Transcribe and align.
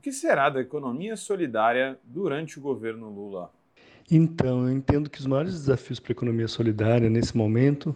O 0.00 0.02
que 0.02 0.12
será 0.12 0.48
da 0.48 0.62
economia 0.62 1.14
solidária 1.14 1.98
durante 2.02 2.58
o 2.58 2.62
governo 2.62 3.10
Lula? 3.10 3.52
Então, 4.10 4.66
eu 4.66 4.72
entendo 4.72 5.10
que 5.10 5.20
os 5.20 5.26
maiores 5.26 5.52
desafios 5.52 6.00
para 6.00 6.12
a 6.12 6.16
economia 6.16 6.48
solidária 6.48 7.10
nesse 7.10 7.36
momento 7.36 7.94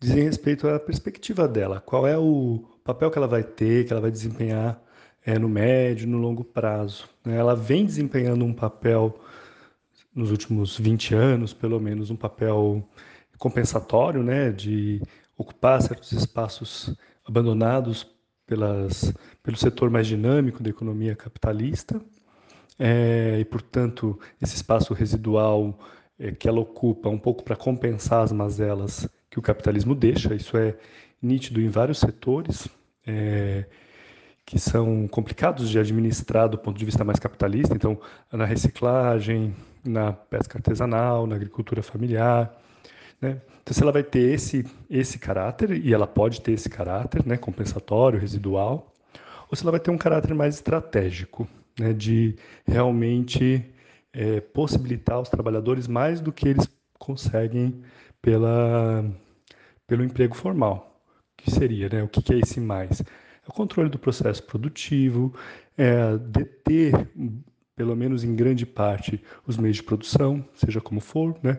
dizem 0.00 0.24
respeito 0.24 0.66
à 0.66 0.80
perspectiva 0.80 1.46
dela. 1.46 1.78
Qual 1.78 2.06
é 2.06 2.16
o 2.16 2.64
papel 2.82 3.10
que 3.10 3.18
ela 3.18 3.26
vai 3.26 3.42
ter, 3.42 3.84
que 3.84 3.92
ela 3.92 4.00
vai 4.00 4.10
desempenhar 4.10 4.82
é, 5.26 5.38
no 5.38 5.46
médio, 5.46 6.08
no 6.08 6.16
longo 6.16 6.42
prazo. 6.42 7.06
Né? 7.22 7.36
Ela 7.36 7.54
vem 7.54 7.84
desempenhando 7.84 8.46
um 8.46 8.54
papel 8.54 9.20
nos 10.14 10.30
últimos 10.30 10.78
20 10.78 11.14
anos, 11.14 11.52
pelo 11.52 11.78
menos, 11.78 12.10
um 12.10 12.16
papel 12.16 12.82
compensatório, 13.36 14.22
né, 14.22 14.50
de 14.50 15.02
ocupar 15.36 15.82
certos 15.82 16.12
espaços 16.12 16.96
abandonados 17.26 18.04
pelas, 18.52 19.14
pelo 19.42 19.56
setor 19.56 19.88
mais 19.88 20.06
dinâmico 20.06 20.62
da 20.62 20.68
economia 20.68 21.16
capitalista, 21.16 21.98
é, 22.78 23.38
e, 23.40 23.44
portanto, 23.46 24.20
esse 24.42 24.54
espaço 24.56 24.92
residual 24.92 25.78
é, 26.18 26.32
que 26.32 26.46
ela 26.46 26.60
ocupa 26.60 27.08
um 27.08 27.18
pouco 27.18 27.42
para 27.42 27.56
compensar 27.56 28.22
as 28.22 28.30
mazelas 28.30 29.08
que 29.30 29.38
o 29.38 29.42
capitalismo 29.42 29.94
deixa, 29.94 30.34
isso 30.34 30.58
é 30.58 30.76
nítido 31.22 31.62
em 31.62 31.70
vários 31.70 31.98
setores, 31.98 32.68
é, 33.06 33.64
que 34.44 34.58
são 34.58 35.08
complicados 35.08 35.70
de 35.70 35.78
administrar 35.78 36.46
do 36.46 36.58
ponto 36.58 36.78
de 36.78 36.84
vista 36.84 37.02
mais 37.02 37.18
capitalista, 37.18 37.74
então, 37.74 37.98
na 38.30 38.44
reciclagem, 38.44 39.56
na 39.82 40.12
pesca 40.12 40.58
artesanal, 40.58 41.26
na 41.26 41.36
agricultura 41.36 41.82
familiar, 41.82 42.54
né? 43.22 43.40
Então, 43.62 43.72
se 43.72 43.80
ela 43.80 43.92
vai 43.92 44.02
ter 44.02 44.34
esse, 44.34 44.66
esse 44.90 45.18
caráter, 45.18 45.70
e 45.70 45.94
ela 45.94 46.06
pode 46.06 46.40
ter 46.40 46.52
esse 46.52 46.68
caráter 46.68 47.24
né, 47.24 47.36
compensatório, 47.36 48.18
residual, 48.18 48.92
ou 49.48 49.56
se 49.56 49.62
ela 49.62 49.70
vai 49.70 49.80
ter 49.80 49.92
um 49.92 49.96
caráter 49.96 50.34
mais 50.34 50.56
estratégico, 50.56 51.48
né, 51.78 51.92
de 51.92 52.34
realmente 52.66 53.64
é, 54.12 54.40
possibilitar 54.40 55.16
aos 55.16 55.28
trabalhadores 55.28 55.86
mais 55.86 56.20
do 56.20 56.32
que 56.32 56.48
eles 56.48 56.68
conseguem 56.98 57.82
pela, 58.20 59.04
pelo 59.86 60.04
emprego 60.04 60.34
formal. 60.34 61.00
Que 61.36 61.50
seria? 61.50 61.88
Né? 61.88 62.02
O 62.02 62.08
que 62.08 62.32
é 62.34 62.38
esse 62.38 62.60
mais? 62.60 63.00
É 63.00 63.04
o 63.48 63.52
controle 63.52 63.88
do 63.88 63.98
processo 63.98 64.42
produtivo, 64.42 65.32
é 65.76 66.16
deter, 66.18 66.92
pelo 67.76 67.96
menos 67.96 68.24
em 68.24 68.34
grande 68.34 68.66
parte, 68.66 69.22
os 69.46 69.56
meios 69.56 69.76
de 69.76 69.82
produção, 69.82 70.44
seja 70.54 70.80
como 70.80 71.00
for, 71.00 71.36
né? 71.42 71.58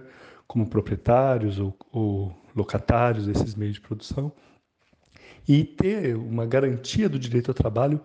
Como 0.53 0.67
proprietários 0.67 1.57
ou, 1.57 1.75
ou 1.91 2.31
locatários 2.55 3.25
desses 3.25 3.55
meios 3.55 3.73
de 3.73 3.81
produção, 3.81 4.31
e 5.47 5.63
ter 5.63 6.15
uma 6.15 6.45
garantia 6.45 7.09
do 7.09 7.17
direito 7.17 7.49
ao 7.49 7.55
trabalho 7.55 7.99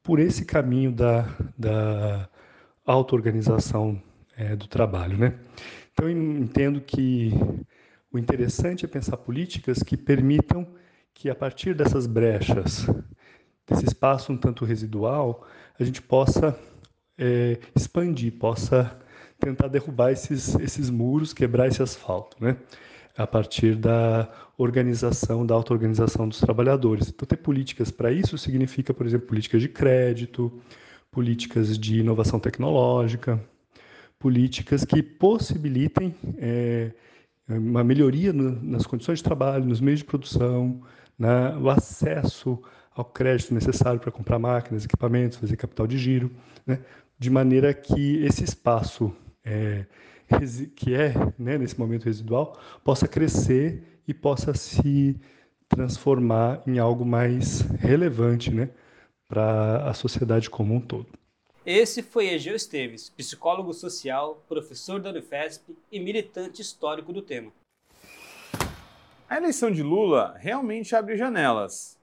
por 0.00 0.20
esse 0.20 0.44
caminho 0.44 0.92
da, 0.92 1.28
da 1.58 2.28
auto-organização 2.86 4.00
é, 4.36 4.54
do 4.54 4.68
trabalho. 4.68 5.18
Né? 5.18 5.40
Então, 5.92 6.08
entendo 6.08 6.80
que 6.80 7.32
o 8.12 8.16
interessante 8.16 8.84
é 8.84 8.88
pensar 8.88 9.16
políticas 9.16 9.82
que 9.82 9.96
permitam 9.96 10.68
que, 11.12 11.28
a 11.28 11.34
partir 11.34 11.74
dessas 11.74 12.06
brechas, 12.06 12.86
desse 13.66 13.86
espaço 13.86 14.32
um 14.32 14.36
tanto 14.36 14.64
residual, 14.64 15.44
a 15.76 15.82
gente 15.82 16.00
possa 16.00 16.56
é, 17.18 17.58
expandir, 17.74 18.38
possa 18.38 18.96
tentar 19.40 19.68
derrubar 19.68 20.10
esses, 20.12 20.54
esses 20.56 20.90
muros, 20.90 21.32
quebrar 21.32 21.68
esse 21.68 21.82
asfalto, 21.82 22.36
né? 22.42 22.56
a 23.16 23.26
partir 23.26 23.74
da 23.74 24.30
organização, 24.56 25.44
da 25.44 25.52
auto-organização 25.54 26.28
dos 26.28 26.38
trabalhadores. 26.38 27.08
Então, 27.08 27.26
ter 27.26 27.36
políticas 27.36 27.90
para 27.90 28.12
isso 28.12 28.38
significa, 28.38 28.94
por 28.94 29.04
exemplo, 29.04 29.26
políticas 29.26 29.60
de 29.60 29.68
crédito, 29.68 30.52
políticas 31.10 31.76
de 31.76 31.98
inovação 31.98 32.38
tecnológica, 32.38 33.42
políticas 34.20 34.84
que 34.84 35.02
possibilitem 35.02 36.14
é, 36.38 36.92
uma 37.48 37.82
melhoria 37.82 38.32
no, 38.32 38.62
nas 38.62 38.86
condições 38.86 39.18
de 39.18 39.24
trabalho, 39.24 39.64
nos 39.64 39.80
meios 39.80 39.98
de 39.98 40.04
produção, 40.04 40.80
né, 41.18 41.56
o 41.56 41.68
acesso 41.68 42.62
ao 42.94 43.04
crédito 43.04 43.52
necessário 43.52 43.98
para 43.98 44.12
comprar 44.12 44.38
máquinas, 44.38 44.84
equipamentos, 44.84 45.38
fazer 45.38 45.56
capital 45.56 45.88
de 45.88 45.98
giro, 45.98 46.30
né, 46.64 46.80
de 47.18 47.30
maneira 47.30 47.74
que 47.74 48.22
esse 48.24 48.44
espaço 48.44 49.12
é, 49.48 49.86
que 50.76 50.94
é, 50.94 51.14
né, 51.38 51.56
nesse 51.56 51.78
momento 51.78 52.04
residual, 52.04 52.58
possa 52.84 53.08
crescer 53.08 53.82
e 54.06 54.12
possa 54.12 54.52
se 54.54 55.18
transformar 55.68 56.62
em 56.66 56.78
algo 56.78 57.04
mais 57.04 57.60
relevante 57.78 58.52
né, 58.52 58.70
para 59.28 59.88
a 59.88 59.94
sociedade 59.94 60.48
como 60.48 60.74
um 60.74 60.80
todo. 60.80 61.06
Esse 61.64 62.02
foi 62.02 62.28
Egeu 62.28 62.56
Esteves, 62.56 63.10
psicólogo 63.10 63.74
social, 63.74 64.42
professor 64.48 65.00
da 65.00 65.10
Unifesp 65.10 65.76
e 65.92 66.00
militante 66.00 66.62
histórico 66.62 67.12
do 67.12 67.20
tema. 67.20 67.52
A 69.28 69.36
eleição 69.36 69.70
de 69.70 69.82
Lula 69.82 70.34
realmente 70.38 70.96
abre 70.96 71.18
janelas, 71.18 71.98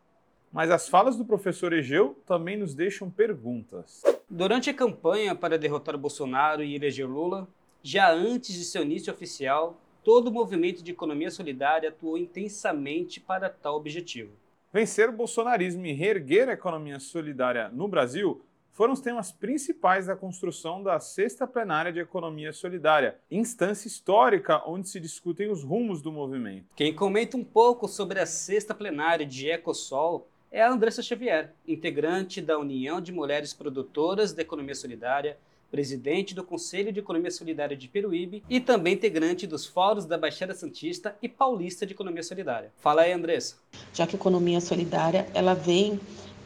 mas 0.54 0.70
as 0.70 0.88
falas 0.88 1.16
do 1.16 1.26
professor 1.26 1.74
Egeu 1.74 2.16
também 2.28 2.56
nos 2.56 2.76
deixam 2.76 3.10
perguntas. 3.10 4.04
Durante 4.30 4.72
a 4.72 4.74
campanha 4.74 5.36
para 5.36 5.58
derrotar 5.58 5.98
Bolsonaro 5.98 6.64
e 6.64 6.74
eleger 6.74 7.08
Lula, 7.08 7.48
já 7.84 8.12
antes 8.12 8.56
de 8.56 8.64
seu 8.64 8.82
início 8.82 9.14
oficial, 9.14 9.80
todo 10.04 10.30
o 10.30 10.32
movimento 10.32 10.84
de 10.84 10.92
economia 10.92 11.30
solidária 11.30 11.90
atuou 11.90 12.18
intensamente 12.18 13.20
para 13.20 13.50
tal 13.50 13.76
objetivo. 13.76 14.32
Vencer 14.74 15.10
o 15.10 15.14
bolsonarismo 15.14 15.86
e 15.86 15.94
reerguer 15.94 16.50
a 16.50 16.54
economia 16.54 17.00
solidária 17.00 17.70
no 17.70 17.88
Brasil 17.88 18.42
foram 18.74 18.94
os 18.94 19.00
temas 19.00 19.32
principais 19.32 20.08
da 20.08 20.18
construção 20.18 20.84
da 20.84 21.00
Sexta 21.00 21.48
Plenária 21.48 21.94
de 21.94 22.00
Economia 22.00 22.52
Solidária, 22.52 23.18
instância 23.32 23.88
histórica 23.88 24.62
onde 24.68 24.90
se 24.90 25.00
discutem 25.00 25.50
os 25.50 25.64
rumos 25.64 26.02
do 26.02 26.12
movimento. 26.12 26.66
Quem 26.76 26.94
comenta 26.94 27.38
um 27.38 27.44
pouco 27.44 27.88
sobre 27.88 28.20
a 28.20 28.26
Sexta 28.26 28.74
Plenária 28.74 29.26
de 29.26 29.50
Ecosol 29.50 30.28
é 30.56 30.62
a 30.62 30.72
Andressa 30.72 31.04
Xavier, 31.04 31.52
integrante 31.68 32.40
da 32.42 32.58
União 32.58 33.02
de 33.02 33.12
Mulheres 33.12 33.54
Produtoras 33.54 34.32
da 34.32 34.42
Economia 34.42 34.74
Solidária, 34.74 35.38
presidente 35.70 36.34
do 36.34 36.46
Conselho 36.46 36.94
de 36.94 37.02
Economia 37.02 37.30
Solidária 37.30 37.76
de 37.76 37.90
Peruíbe 37.90 38.42
e 38.50 38.62
também 38.62 38.94
integrante 38.94 39.46
dos 39.46 39.66
fóruns 39.66 40.06
da 40.06 40.18
Baixada 40.18 40.54
Santista 40.54 41.14
e 41.22 41.28
Paulista 41.28 41.86
de 41.86 41.92
Economia 41.92 42.24
Solidária. 42.24 42.72
Fala 42.78 43.02
aí, 43.02 43.12
Andressa. 43.12 43.58
Já 43.94 44.08
que 44.08 44.16
a 44.16 44.20
economia 44.20 44.62
solidária 44.62 45.28
ela 45.34 45.54
vem 45.54 46.00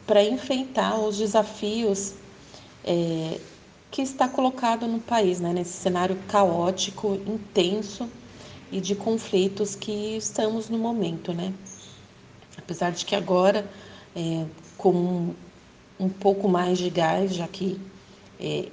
para 0.04 0.24
enfrentar 0.24 0.98
os 0.98 1.16
desafios 1.16 2.14
é, 2.84 3.38
que 3.92 4.02
está 4.02 4.28
colocado 4.28 4.88
no 4.88 4.98
país, 4.98 5.38
né, 5.38 5.52
nesse 5.52 5.74
cenário 5.74 6.16
caótico, 6.26 7.14
intenso 7.14 8.10
e 8.72 8.80
de 8.80 8.96
conflitos 8.96 9.76
que 9.76 10.16
estamos 10.16 10.68
no 10.68 10.78
momento, 10.78 11.32
né? 11.32 11.54
Apesar 12.58 12.90
de 12.90 13.04
que 13.04 13.14
agora 13.14 13.64
é, 14.14 14.44
com 14.76 14.90
um, 14.90 15.34
um, 15.98 16.08
pouco 16.08 16.48
mais 16.48 16.78
de 16.78 16.90
gás, 16.90 17.34
já 17.34 17.46
que 17.46 17.80
é, 18.38 18.68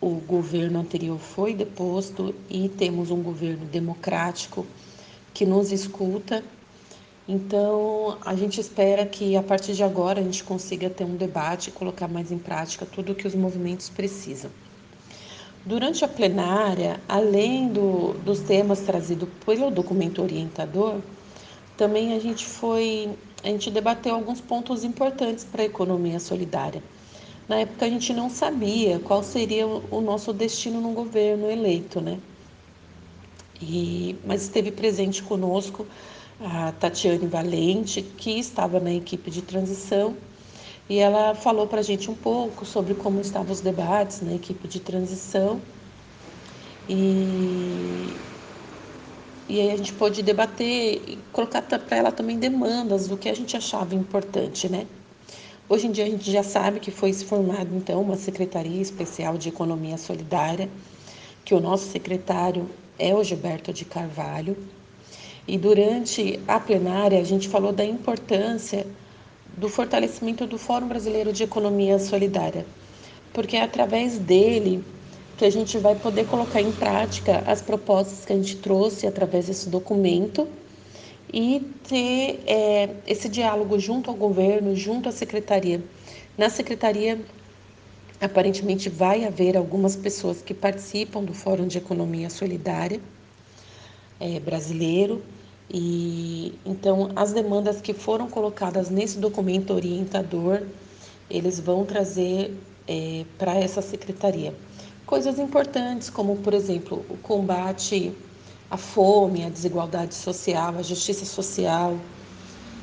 o 0.00 0.10
governo 0.10 0.78
anterior 0.78 1.18
foi 1.18 1.54
deposto 1.54 2.34
e 2.48 2.68
temos 2.68 3.10
um 3.10 3.22
governo 3.22 3.64
democrático 3.66 4.66
que 5.32 5.44
nos 5.44 5.72
escuta. 5.72 6.42
Então, 7.28 8.18
a 8.24 8.36
gente 8.36 8.60
espera 8.60 9.04
que 9.04 9.36
a 9.36 9.42
partir 9.42 9.74
de 9.74 9.82
agora 9.82 10.20
a 10.20 10.22
gente 10.22 10.44
consiga 10.44 10.88
ter 10.88 11.04
um 11.04 11.16
debate 11.16 11.70
e 11.70 11.72
colocar 11.72 12.06
mais 12.06 12.30
em 12.30 12.38
prática 12.38 12.86
tudo 12.86 13.12
o 13.12 13.14
que 13.14 13.26
os 13.26 13.34
movimentos 13.34 13.88
precisam. 13.88 14.50
Durante 15.64 16.04
a 16.04 16.08
plenária, 16.08 17.00
além 17.08 17.66
do, 17.66 18.12
dos 18.24 18.38
temas 18.38 18.78
trazidos 18.82 19.28
pelo 19.44 19.68
documento 19.68 20.22
orientador, 20.22 21.00
também 21.76 22.14
a 22.14 22.20
gente 22.20 22.46
foi 22.46 23.10
a 23.42 23.48
gente 23.48 23.70
debateu 23.70 24.14
alguns 24.14 24.40
pontos 24.40 24.84
importantes 24.84 25.44
para 25.44 25.62
a 25.62 25.66
economia 25.66 26.18
solidária. 26.18 26.82
Na 27.48 27.60
época 27.60 27.86
a 27.86 27.88
gente 27.88 28.12
não 28.12 28.28
sabia 28.28 28.98
qual 28.98 29.22
seria 29.22 29.66
o 29.66 30.00
nosso 30.00 30.32
destino 30.32 30.80
no 30.80 30.90
governo 30.90 31.50
eleito, 31.50 32.00
né? 32.00 32.18
E, 33.60 34.16
mas 34.24 34.42
esteve 34.42 34.70
presente 34.70 35.22
conosco 35.22 35.86
a 36.40 36.72
Tatiane 36.72 37.26
Valente, 37.26 38.02
que 38.02 38.38
estava 38.38 38.80
na 38.80 38.92
equipe 38.92 39.30
de 39.30 39.42
transição, 39.42 40.16
e 40.88 40.98
ela 40.98 41.34
falou 41.34 41.66
para 41.66 41.80
a 41.80 41.82
gente 41.82 42.10
um 42.10 42.14
pouco 42.14 42.64
sobre 42.64 42.94
como 42.94 43.20
estavam 43.20 43.52
os 43.52 43.60
debates 43.60 44.20
na 44.20 44.34
equipe 44.34 44.68
de 44.68 44.80
transição. 44.80 45.60
E, 46.88 48.20
e 49.48 49.60
aí 49.60 49.70
a 49.70 49.76
gente 49.76 49.92
pôde 49.92 50.22
debater 50.22 51.00
e 51.06 51.18
colocar 51.32 51.62
para 51.62 51.96
ela 51.96 52.10
também 52.10 52.38
demandas 52.38 53.06
do 53.06 53.16
que 53.16 53.28
a 53.28 53.34
gente 53.34 53.56
achava 53.56 53.94
importante, 53.94 54.68
né? 54.68 54.86
Hoje 55.68 55.86
em 55.86 55.92
dia 55.92 56.04
a 56.04 56.08
gente 56.08 56.30
já 56.30 56.42
sabe 56.42 56.80
que 56.80 56.90
foi 56.90 57.12
formada 57.12 57.68
então 57.72 58.00
uma 58.00 58.16
secretaria 58.16 58.80
especial 58.80 59.36
de 59.36 59.48
economia 59.48 59.96
solidária, 59.98 60.68
que 61.44 61.54
o 61.54 61.60
nosso 61.60 61.90
secretário 61.90 62.68
é 62.98 63.14
o 63.14 63.22
Gilberto 63.22 63.72
de 63.72 63.84
Carvalho. 63.84 64.56
E 65.46 65.56
durante 65.56 66.40
a 66.48 66.58
plenária 66.58 67.20
a 67.20 67.24
gente 67.24 67.48
falou 67.48 67.72
da 67.72 67.84
importância 67.84 68.86
do 69.56 69.68
fortalecimento 69.68 70.44
do 70.46 70.58
Fórum 70.58 70.88
Brasileiro 70.88 71.32
de 71.32 71.44
Economia 71.44 71.98
Solidária, 71.98 72.66
porque 73.32 73.56
é 73.56 73.62
através 73.62 74.18
dele 74.18 74.84
que 75.36 75.44
a 75.44 75.50
gente 75.50 75.76
vai 75.78 75.94
poder 75.94 76.26
colocar 76.26 76.62
em 76.62 76.72
prática 76.72 77.42
as 77.46 77.60
propostas 77.60 78.24
que 78.24 78.32
a 78.32 78.36
gente 78.36 78.56
trouxe 78.56 79.06
através 79.06 79.46
desse 79.46 79.68
documento 79.68 80.48
e 81.32 81.60
ter 81.86 82.42
é, 82.46 82.88
esse 83.06 83.28
diálogo 83.28 83.78
junto 83.78 84.10
ao 84.10 84.16
governo, 84.16 84.74
junto 84.74 85.08
à 85.08 85.12
secretaria. 85.12 85.82
Na 86.38 86.48
secretaria, 86.48 87.20
aparentemente, 88.18 88.88
vai 88.88 89.24
haver 89.24 89.56
algumas 89.56 89.94
pessoas 89.94 90.40
que 90.40 90.54
participam 90.54 91.22
do 91.22 91.34
Fórum 91.34 91.66
de 91.66 91.76
Economia 91.76 92.30
Solidária 92.30 93.00
é, 94.18 94.40
brasileiro. 94.40 95.22
E 95.68 96.54
então 96.64 97.10
as 97.14 97.32
demandas 97.32 97.80
que 97.80 97.92
foram 97.92 98.30
colocadas 98.30 98.88
nesse 98.88 99.18
documento 99.18 99.74
orientador, 99.74 100.62
eles 101.28 101.58
vão 101.60 101.84
trazer 101.84 102.56
é, 102.88 103.24
para 103.36 103.56
essa 103.56 103.82
secretaria 103.82 104.54
coisas 105.06 105.38
importantes, 105.38 106.10
como 106.10 106.36
por 106.36 106.52
exemplo 106.52 107.06
o 107.08 107.16
combate 107.18 108.12
à 108.70 108.76
fome, 108.76 109.44
à 109.44 109.48
desigualdade 109.48 110.14
social, 110.14 110.76
à 110.76 110.82
justiça 110.82 111.24
social, 111.24 111.96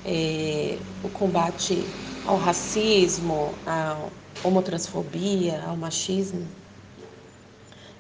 é, 0.06 0.78
o 1.04 1.10
combate 1.10 1.84
ao 2.26 2.38
racismo, 2.38 3.54
à 3.68 3.98
homotransfobia, 4.44 5.62
ao 5.66 5.76
machismo. 5.76 6.48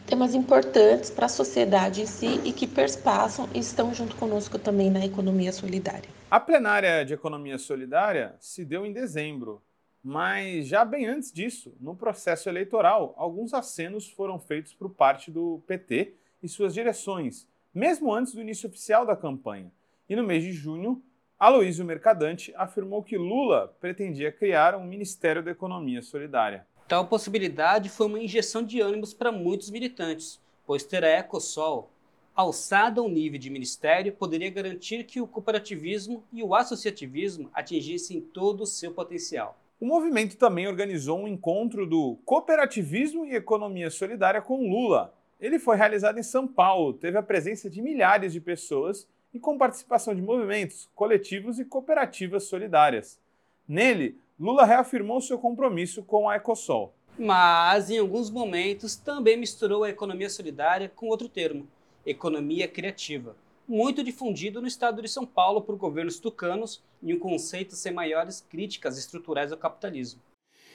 Temas 0.06 0.34
importantes 0.34 1.10
para 1.10 1.26
a 1.26 1.30
sociedade 1.30 2.02
em 2.02 2.06
si 2.06 2.40
e 2.44 2.52
que 2.52 2.68
perspassam 2.68 3.50
e 3.54 3.60
estão 3.60 3.94
junto 3.94 4.16
conosco 4.16 4.60
também 4.60 4.90
na 4.90 5.06
economia 5.06 5.52
solidária. 5.52 6.10
A 6.30 6.40
plenária 6.40 7.06
de 7.06 7.14
economia 7.14 7.58
solidária 7.58 8.36
se 8.40 8.66
deu 8.66 8.86
em 8.86 8.92
dezembro, 8.92 9.62
mas 10.04 10.68
já 10.68 10.84
bem 10.84 11.06
antes 11.06 11.32
disso, 11.32 11.74
no 11.80 11.96
processo 11.96 12.50
eleitoral, 12.50 13.14
alguns 13.18 13.54
acenos 13.54 14.10
foram 14.10 14.38
feitos 14.38 14.74
por 14.74 14.90
parte 14.90 15.32
do 15.32 15.64
PT 15.66 16.16
e 16.42 16.50
suas 16.50 16.74
direções, 16.74 17.48
mesmo 17.74 18.14
antes 18.14 18.34
do 18.34 18.42
início 18.42 18.68
oficial 18.68 19.06
da 19.06 19.16
campanha. 19.16 19.72
E 20.10 20.16
no 20.16 20.24
mês 20.24 20.44
de 20.44 20.52
junho, 20.52 21.02
Aloysio 21.40 21.86
Mercadante 21.86 22.54
afirmou 22.58 23.02
que 23.02 23.18
Lula 23.18 23.74
pretendia 23.80 24.32
criar 24.32 24.76
um 24.76 24.86
Ministério 24.86 25.42
da 25.42 25.52
Economia 25.52 26.02
Solidária. 26.02 26.68
Tal 26.88 27.08
possibilidade 27.08 27.88
foi 27.88 28.08
uma 28.08 28.20
injeção 28.20 28.62
de 28.62 28.82
ânimos 28.82 29.14
para 29.14 29.32
muitos 29.32 29.70
militantes, 29.70 30.42
pois 30.66 30.84
ter 30.84 31.04
a 31.04 31.20
Ecosol 31.20 31.90
alçada 32.36 33.00
ao 33.00 33.08
nível 33.08 33.40
de 33.40 33.50
ministério 33.50 34.12
poderia 34.12 34.50
garantir 34.50 35.04
que 35.06 35.22
o 35.22 35.28
cooperativismo 35.28 36.24
e 36.32 36.42
o 36.42 36.56
associativismo 36.56 37.50
atingissem 37.54 38.20
todo 38.20 38.62
o 38.62 38.68
seu 38.68 38.92
potencial. 38.92 39.58
O 39.83 39.85
movimento 39.85 40.38
também 40.38 40.65
organizou 40.65 41.19
um 41.19 41.27
encontro 41.27 41.85
do 41.85 42.18
Cooperativismo 42.24 43.25
e 43.25 43.35
Economia 43.35 43.89
Solidária 43.89 44.41
com 44.41 44.69
Lula. 44.69 45.13
Ele 45.41 45.59
foi 45.59 45.75
realizado 45.75 46.18
em 46.18 46.24
São 46.24 46.47
Paulo, 46.47 46.94
teve 46.94 47.18
a 47.18 47.21
presença 47.21 47.69
de 47.69 47.81
milhares 47.81 48.31
de 48.31 48.39
pessoas 48.39 49.06
e 49.33 49.39
com 49.39 49.57
participação 49.57 50.15
de 50.15 50.21
movimentos, 50.21 50.89
coletivos 50.95 51.59
e 51.59 51.65
cooperativas 51.65 52.45
solidárias. 52.45 53.19
Nele, 53.68 54.18
Lula 54.39 54.63
reafirmou 54.63 55.19
seu 55.19 55.38
compromisso 55.38 56.01
com 56.01 56.30
a 56.30 56.38
Ecosol. 56.38 56.94
Mas, 57.19 57.89
em 57.89 58.00
alguns 58.00 58.30
momentos, 58.30 58.95
também 58.95 59.35
misturou 59.35 59.83
a 59.83 59.89
economia 59.89 60.30
solidária 60.30 60.88
com 60.88 61.07
outro 61.07 61.27
termo, 61.27 61.68
economia 62.06 62.69
criativa 62.69 63.35
muito 63.68 64.04
difundido 64.04 64.62
no 64.62 64.68
estado 64.68 65.01
de 65.01 65.07
São 65.07 65.25
Paulo 65.25 65.62
por 65.62 65.75
governos 65.75 66.19
tucanos 66.19 66.81
e 67.01 67.13
um 67.13 67.19
conceito 67.19 67.75
sem 67.75 67.94
maiores 67.94 68.42
críticas 68.50 68.98
estruturais 68.98 69.51
ao 69.51 69.57
capitalismo. 69.57 70.21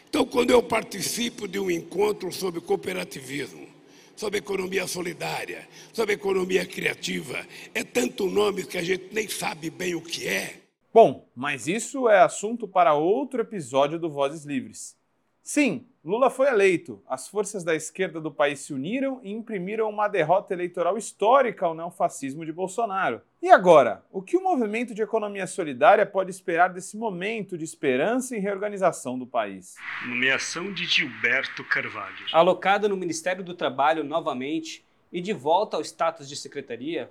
Então, 0.09 0.25
quando 0.25 0.51
eu 0.51 0.63
participo 0.63 1.47
de 1.47 1.59
um 1.59 1.71
encontro 1.71 2.33
sobre 2.33 2.61
cooperativismo, 2.61 3.69
sobre 4.17 4.39
economia 4.39 4.87
solidária, 4.87 5.69
sobre 5.93 6.15
economia 6.15 6.67
criativa, 6.67 7.47
é 7.73 7.85
tanto 7.85 8.27
nome 8.27 8.65
que 8.65 8.79
a 8.79 8.83
gente 8.83 9.15
nem 9.15 9.29
sabe 9.29 9.71
bem 9.71 9.95
o 9.95 10.01
que 10.01 10.27
é. 10.27 10.63
Bom, 10.93 11.29
mas 11.37 11.69
isso 11.69 12.09
é 12.09 12.19
assunto 12.21 12.67
para 12.67 12.95
outro 12.95 13.43
episódio 13.43 13.99
do 13.99 14.11
Vozes 14.11 14.45
Livres. 14.45 14.98
Sim, 15.49 15.87
Lula 16.05 16.29
foi 16.29 16.47
eleito. 16.47 17.03
As 17.09 17.27
forças 17.27 17.65
da 17.65 17.75
esquerda 17.75 18.21
do 18.21 18.31
país 18.31 18.59
se 18.59 18.75
uniram 18.75 19.19
e 19.23 19.33
imprimiram 19.33 19.89
uma 19.89 20.07
derrota 20.07 20.53
eleitoral 20.53 20.99
histórica 20.99 21.65
ao 21.65 21.75
neofascismo 21.75 22.45
de 22.45 22.53
Bolsonaro. 22.53 23.23
E 23.41 23.49
agora, 23.49 24.05
o 24.13 24.21
que 24.21 24.37
o 24.37 24.43
movimento 24.43 24.95
de 24.95 25.01
economia 25.01 25.47
solidária 25.47 26.05
pode 26.05 26.31
esperar 26.31 26.69
desse 26.69 26.99
momento 26.99 27.57
de 27.57 27.65
esperança 27.65 28.37
e 28.37 28.39
reorganização 28.39 29.19
do 29.19 29.27
país? 29.27 29.75
Nomeação 30.07 30.71
de 30.71 30.85
Gilberto 30.85 31.65
Carvalho. 31.65 32.27
Alocado 32.31 32.87
no 32.87 32.95
Ministério 32.95 33.43
do 33.43 33.55
Trabalho 33.55 34.05
novamente 34.05 34.85
e 35.11 35.19
de 35.19 35.33
volta 35.33 35.79
ao 35.79 35.83
status 35.83 36.29
de 36.29 36.37
secretaria, 36.37 37.11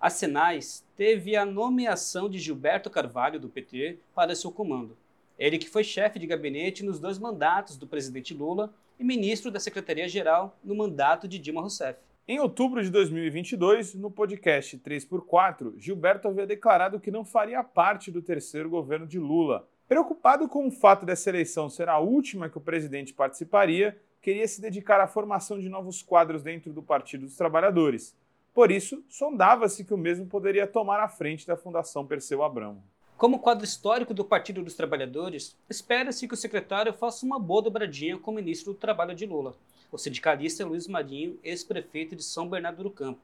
a 0.00 0.10
Senais 0.10 0.84
teve 0.96 1.36
a 1.36 1.46
nomeação 1.46 2.28
de 2.28 2.40
Gilberto 2.40 2.90
Carvalho, 2.90 3.38
do 3.38 3.48
PT, 3.48 4.00
para 4.12 4.34
seu 4.34 4.50
comando. 4.50 4.96
Ele 5.38 5.58
que 5.58 5.68
foi 5.68 5.82
chefe 5.82 6.18
de 6.18 6.26
gabinete 6.26 6.84
nos 6.84 7.00
dois 7.00 7.18
mandatos 7.18 7.76
do 7.76 7.86
presidente 7.86 8.32
Lula 8.32 8.72
e 8.98 9.04
ministro 9.04 9.50
da 9.50 9.58
Secretaria-Geral 9.58 10.56
no 10.62 10.74
mandato 10.74 11.26
de 11.26 11.38
Dilma 11.38 11.60
Rousseff. 11.60 11.98
Em 12.26 12.38
outubro 12.38 12.82
de 12.82 12.90
2022, 12.90 13.94
no 13.94 14.10
podcast 14.10 14.78
3x4, 14.78 15.74
Gilberto 15.76 16.28
havia 16.28 16.46
declarado 16.46 16.98
que 16.98 17.10
não 17.10 17.24
faria 17.24 17.62
parte 17.62 18.10
do 18.10 18.22
terceiro 18.22 18.70
governo 18.70 19.06
de 19.06 19.18
Lula. 19.18 19.68
Preocupado 19.86 20.48
com 20.48 20.66
o 20.66 20.70
fato 20.70 21.04
dessa 21.04 21.28
eleição 21.28 21.68
ser 21.68 21.88
a 21.88 21.98
última 21.98 22.48
que 22.48 22.56
o 22.56 22.62
presidente 22.62 23.12
participaria, 23.12 24.00
queria 24.22 24.48
se 24.48 24.62
dedicar 24.62 25.00
à 25.00 25.06
formação 25.06 25.58
de 25.58 25.68
novos 25.68 26.00
quadros 26.00 26.42
dentro 26.42 26.72
do 26.72 26.82
Partido 26.82 27.26
dos 27.26 27.36
Trabalhadores. 27.36 28.16
Por 28.54 28.70
isso, 28.70 29.04
sondava-se 29.10 29.84
que 29.84 29.92
o 29.92 29.98
mesmo 29.98 30.24
poderia 30.26 30.66
tomar 30.66 31.00
a 31.00 31.08
frente 31.08 31.46
da 31.46 31.58
Fundação 31.58 32.06
Perseu 32.06 32.42
Abramo. 32.42 32.82
Como 33.16 33.38
quadro 33.38 33.64
histórico 33.64 34.12
do 34.12 34.24
Partido 34.24 34.60
dos 34.60 34.74
Trabalhadores, 34.74 35.56
espera-se 35.70 36.26
que 36.26 36.34
o 36.34 36.36
secretário 36.36 36.92
faça 36.92 37.24
uma 37.24 37.38
boa 37.38 37.62
dobradinha 37.62 38.18
com 38.18 38.32
o 38.32 38.34
ministro 38.34 38.72
do 38.72 38.78
Trabalho 38.78 39.14
de 39.14 39.24
Lula, 39.24 39.54
o 39.92 39.96
sindicalista 39.96 40.66
Luiz 40.66 40.88
Marinho, 40.88 41.38
ex-prefeito 41.44 42.16
de 42.16 42.24
São 42.24 42.48
Bernardo 42.48 42.82
do 42.82 42.90
Campo. 42.90 43.20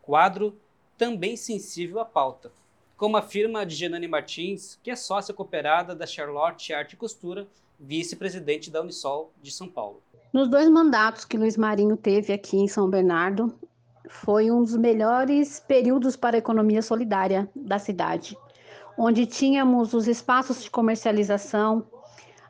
Quadro 0.00 0.56
também 0.96 1.36
sensível 1.36 2.00
à 2.00 2.04
pauta, 2.04 2.50
como 2.96 3.18
afirma 3.18 3.60
a 3.60 3.68
Genani 3.68 4.08
Martins, 4.08 4.78
que 4.82 4.90
é 4.90 4.96
sócia 4.96 5.34
cooperada 5.34 5.94
da 5.94 6.06
Charlotte 6.06 6.72
Arte 6.72 6.94
e 6.94 6.96
Costura, 6.96 7.46
vice-presidente 7.78 8.70
da 8.70 8.80
Unisol 8.80 9.30
de 9.42 9.50
São 9.50 9.68
Paulo. 9.68 10.02
Nos 10.32 10.48
dois 10.48 10.68
mandatos 10.70 11.26
que 11.26 11.36
Luiz 11.36 11.58
Marinho 11.58 11.96
teve 11.96 12.32
aqui 12.32 12.56
em 12.56 12.68
São 12.68 12.88
Bernardo, 12.88 13.54
foi 14.08 14.50
um 14.50 14.64
dos 14.64 14.76
melhores 14.76 15.60
períodos 15.60 16.16
para 16.16 16.36
a 16.36 16.38
economia 16.38 16.80
solidária 16.80 17.48
da 17.54 17.78
cidade 17.78 18.34
onde 19.02 19.24
tínhamos 19.24 19.94
os 19.94 20.06
espaços 20.06 20.62
de 20.62 20.70
comercialização, 20.70 21.86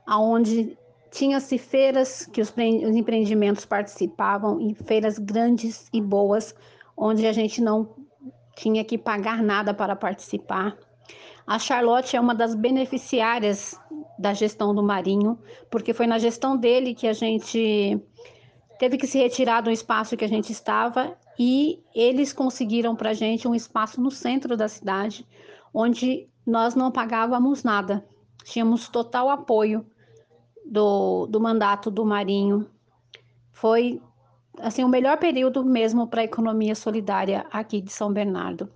aonde 0.05 0.77
tinha-se 1.09 1.57
feiras 1.59 2.27
que 2.27 2.41
os, 2.41 2.51
os 2.51 2.97
empreendimentos 2.97 3.65
participavam, 3.65 4.61
e 4.61 4.75
feiras 4.75 5.17
grandes 5.17 5.89
e 5.93 6.01
boas, 6.03 6.53
onde 6.97 7.25
a 7.25 7.33
gente 7.33 7.63
não 7.63 7.95
tinha 8.57 8.83
que 8.83 8.99
pagar 8.99 9.41
nada 9.45 9.73
para 9.73 9.95
participar. 9.95 10.77
A 11.47 11.57
Charlotte 11.57 12.17
é 12.17 12.21
uma 12.21 12.35
das 12.35 12.57
beneficiárias 12.57 13.81
da 14.19 14.35
gestão 14.35 14.75
do 14.75 14.83
Marinho, 14.83 15.39
porque 15.71 15.95
foi 15.95 16.09
na 16.09 16.19
gestão 16.19 16.57
dele 16.57 16.97
que 16.97 17.07
a 17.07 17.13
gente 17.13 17.97
teve 18.77 18.99
que 18.99 19.07
se 19.07 19.19
retirar 19.19 19.61
do 19.61 19.71
espaço 19.71 20.17
que 20.17 20.25
a 20.25 20.29
gente 20.29 20.51
estava 20.51 21.17
e 21.39 21.81
eles 21.95 22.33
conseguiram 22.33 22.97
para 22.97 23.11
a 23.11 23.15
gente 23.15 23.47
um 23.47 23.55
espaço 23.55 24.01
no 24.01 24.11
centro 24.11 24.57
da 24.57 24.67
cidade, 24.67 25.25
onde 25.73 26.29
nós 26.51 26.75
não 26.75 26.91
pagávamos 26.91 27.63
nada. 27.63 28.05
Tínhamos 28.45 28.89
total 28.89 29.31
apoio 29.31 29.87
do, 30.67 31.27
do 31.27 31.41
mandato 31.41 31.91
do 31.91 32.05
Marinho. 32.05 32.69
Foi 33.53 34.03
assim 34.59 34.83
o 34.83 34.89
melhor 34.89 35.17
período 35.19 35.65
mesmo 35.65 36.09
para 36.09 36.23
a 36.23 36.25
economia 36.25 36.75
solidária 36.75 37.47
aqui 37.53 37.81
de 37.81 37.93
São 37.93 38.13
Bernardo. 38.13 38.69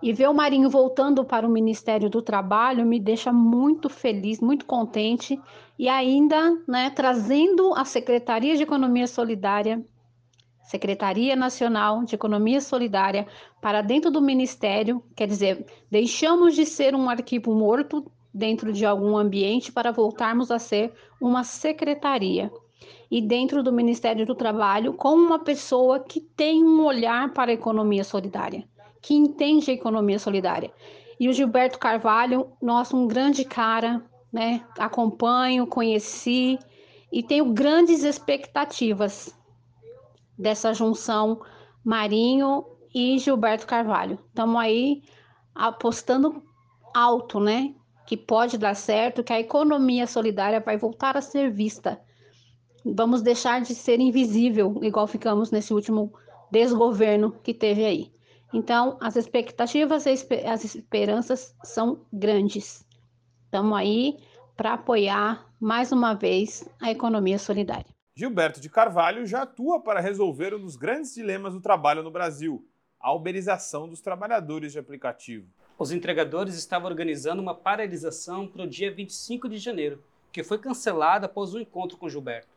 E 0.00 0.12
ver 0.12 0.28
o 0.28 0.34
Marinho 0.34 0.70
voltando 0.70 1.24
para 1.24 1.46
o 1.46 1.50
Ministério 1.50 2.08
do 2.08 2.22
Trabalho 2.22 2.86
me 2.86 2.98
deixa 2.98 3.32
muito 3.32 3.88
feliz, 3.88 4.40
muito 4.40 4.64
contente 4.64 5.40
e 5.78 5.88
ainda, 5.88 6.58
né, 6.66 6.90
trazendo 6.90 7.72
a 7.74 7.84
Secretaria 7.84 8.56
de 8.56 8.62
Economia 8.62 9.06
Solidária 9.06 9.84
Secretaria 10.62 11.36
Nacional 11.36 12.04
de 12.04 12.14
Economia 12.14 12.60
Solidária 12.60 13.26
para 13.60 13.82
dentro 13.82 14.10
do 14.10 14.20
Ministério, 14.20 15.02
quer 15.14 15.26
dizer, 15.26 15.66
deixamos 15.90 16.54
de 16.54 16.64
ser 16.64 16.94
um 16.94 17.10
arquivo 17.10 17.54
morto 17.54 18.04
dentro 18.32 18.72
de 18.72 18.86
algum 18.86 19.16
ambiente 19.16 19.70
para 19.70 19.92
voltarmos 19.92 20.50
a 20.50 20.58
ser 20.58 20.92
uma 21.20 21.44
secretaria. 21.44 22.50
E 23.10 23.20
dentro 23.20 23.62
do 23.62 23.72
Ministério 23.72 24.24
do 24.24 24.34
Trabalho, 24.34 24.94
com 24.94 25.14
uma 25.14 25.38
pessoa 25.38 26.00
que 26.00 26.20
tem 26.20 26.64
um 26.64 26.84
olhar 26.84 27.32
para 27.32 27.50
a 27.50 27.54
economia 27.54 28.04
solidária, 28.04 28.64
que 29.02 29.14
entende 29.14 29.70
a 29.70 29.74
economia 29.74 30.18
solidária. 30.18 30.72
E 31.20 31.28
o 31.28 31.32
Gilberto 31.32 31.78
Carvalho, 31.78 32.48
nosso 32.60 32.96
um 32.96 33.06
grande 33.06 33.44
cara, 33.44 34.02
né? 34.32 34.64
Acompanho, 34.78 35.66
conheci, 35.66 36.58
e 37.12 37.22
tenho 37.22 37.52
grandes 37.52 38.02
expectativas 38.02 39.36
dessa 40.42 40.74
junção 40.74 41.40
Marinho 41.84 42.64
e 42.94 43.18
Gilberto 43.18 43.66
Carvalho. 43.66 44.18
Estamos 44.28 44.60
aí 44.60 45.02
apostando 45.54 46.42
alto, 46.94 47.40
né? 47.40 47.74
Que 48.06 48.16
pode 48.16 48.58
dar 48.58 48.74
certo, 48.74 49.22
que 49.22 49.32
a 49.32 49.40
economia 49.40 50.06
solidária 50.06 50.60
vai 50.60 50.76
voltar 50.76 51.16
a 51.16 51.22
ser 51.22 51.50
vista. 51.50 52.00
Vamos 52.84 53.22
deixar 53.22 53.60
de 53.62 53.74
ser 53.74 54.00
invisível, 54.00 54.78
igual 54.82 55.06
ficamos 55.06 55.50
nesse 55.50 55.72
último 55.72 56.12
desgoverno 56.50 57.32
que 57.42 57.54
teve 57.54 57.84
aí. 57.84 58.12
Então, 58.52 58.98
as 59.00 59.16
expectativas 59.16 60.04
e 60.04 60.10
as 60.46 60.64
esperanças 60.74 61.54
são 61.64 62.00
grandes. 62.12 62.84
Estamos 63.44 63.78
aí 63.78 64.18
para 64.56 64.74
apoiar 64.74 65.46
mais 65.58 65.92
uma 65.92 66.12
vez 66.12 66.68
a 66.80 66.90
economia 66.90 67.38
solidária. 67.38 67.91
Gilberto 68.14 68.60
de 68.60 68.68
Carvalho 68.68 69.24
já 69.24 69.40
atua 69.42 69.80
para 69.80 69.98
resolver 69.98 70.54
um 70.54 70.60
dos 70.60 70.76
grandes 70.76 71.14
dilemas 71.14 71.54
do 71.54 71.62
trabalho 71.62 72.02
no 72.02 72.10
Brasil, 72.10 72.62
a 73.00 73.10
uberização 73.10 73.88
dos 73.88 74.02
trabalhadores 74.02 74.72
de 74.72 74.78
aplicativo. 74.78 75.48
Os 75.78 75.92
entregadores 75.92 76.54
estavam 76.54 76.90
organizando 76.90 77.40
uma 77.40 77.54
paralisação 77.54 78.46
para 78.46 78.64
o 78.64 78.68
dia 78.68 78.92
25 78.92 79.48
de 79.48 79.56
janeiro, 79.56 80.04
que 80.30 80.42
foi 80.42 80.58
cancelada 80.58 81.24
após 81.24 81.54
um 81.54 81.60
encontro 81.60 81.96
com 81.96 82.06
Gilberto. 82.06 82.50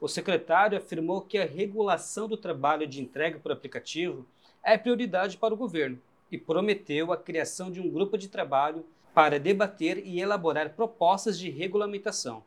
O 0.00 0.08
secretário 0.08 0.76
afirmou 0.76 1.20
que 1.20 1.38
a 1.38 1.46
regulação 1.46 2.26
do 2.26 2.36
trabalho 2.36 2.84
de 2.84 3.00
entrega 3.00 3.38
por 3.38 3.52
aplicativo 3.52 4.26
é 4.64 4.76
prioridade 4.76 5.36
para 5.36 5.54
o 5.54 5.56
governo 5.56 6.00
e 6.28 6.36
prometeu 6.36 7.12
a 7.12 7.16
criação 7.16 7.70
de 7.70 7.80
um 7.80 7.88
grupo 7.88 8.18
de 8.18 8.28
trabalho 8.28 8.84
para 9.14 9.38
debater 9.38 10.04
e 10.04 10.20
elaborar 10.20 10.74
propostas 10.74 11.38
de 11.38 11.50
regulamentação. 11.50 12.42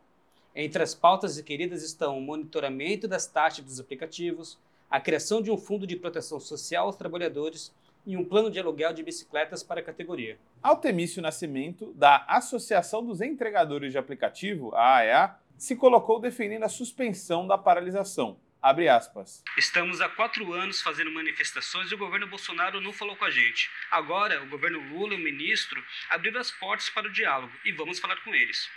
Entre 0.56 0.84
as 0.84 0.94
pautas 0.94 1.38
requeridas 1.38 1.82
estão 1.82 2.18
o 2.18 2.22
monitoramento 2.22 3.08
das 3.08 3.26
taxas 3.26 3.64
dos 3.64 3.80
aplicativos, 3.80 4.60
a 4.90 5.00
criação 5.00 5.42
de 5.42 5.50
um 5.50 5.58
fundo 5.58 5.88
de 5.88 5.96
proteção 5.96 6.40
social 6.40 6.88
aos 6.88 6.98
trabalhadores 6.98 7.74
e 8.06 8.18
um 8.18 8.26
plano 8.26 8.52
de 8.52 8.60
aluguel 8.60 8.94
de 8.94 9.04
bicicletas 9.04 9.64
para 9.64 9.80
a 9.80 9.84
categoria. 9.84 10.38
Altemício 10.62 11.22
Nascimento, 11.22 11.94
da 11.94 12.26
Associação 12.28 13.06
dos 13.06 13.22
Entregadores 13.22 13.94
de 13.94 13.98
Aplicativo, 13.98 14.76
a 14.76 14.98
AEA, 14.98 15.36
se 15.58 15.76
colocou 15.76 16.20
defendendo 16.20 16.64
a 16.64 16.70
suspensão 16.70 17.48
da 17.48 17.58
paralisação. 17.58 18.38
Abre 18.62 18.90
aspas. 18.90 19.44
Estamos 19.58 20.02
há 20.02 20.10
quatro 20.10 20.54
anos 20.54 20.82
fazendo 20.82 21.12
manifestações 21.12 21.90
e 21.90 21.96
o 21.96 21.98
governo 21.98 22.28
Bolsonaro 22.28 22.82
não 22.82 22.94
falou 22.94 23.16
com 23.16 23.26
a 23.26 23.32
gente. 23.32 23.70
Agora, 23.90 24.44
o 24.44 24.50
governo 24.50 24.80
Lula, 24.90 25.16
o 25.16 25.18
ministro, 25.18 25.84
abriu 26.10 26.38
as 26.38 26.52
portas 26.52 26.90
para 26.90 27.08
o 27.08 27.12
diálogo 27.12 27.52
e 27.66 27.72
vamos 27.72 28.00
falar 28.00 28.18
com 28.24 28.36
eles. 28.36 28.70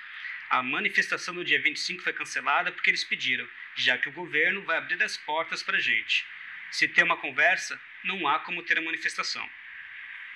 A 0.51 0.63
manifestação 0.63 1.35
no 1.35 1.45
dia 1.45 1.61
25 1.61 2.03
foi 2.03 2.13
cancelada 2.13 2.71
porque 2.71 2.91
eles 2.91 3.05
pediram, 3.05 3.49
já 3.77 3.99
que 3.99 4.09
o 4.09 4.13
governo 4.13 4.63
vai 4.63 4.77
abrir 4.77 5.03
as 5.03 5.17
portas 5.17 5.63
para 5.63 5.79
a 5.79 5.81
gente. 5.81 6.25
Se 6.71 6.87
tem 6.87 7.05
uma 7.05 7.17
conversa, 7.17 7.81
não 8.03 8.29
há 8.29 8.39
como 8.41 8.63
ter 8.63 8.79
a 8.79 8.83
manifestação. 8.83 9.49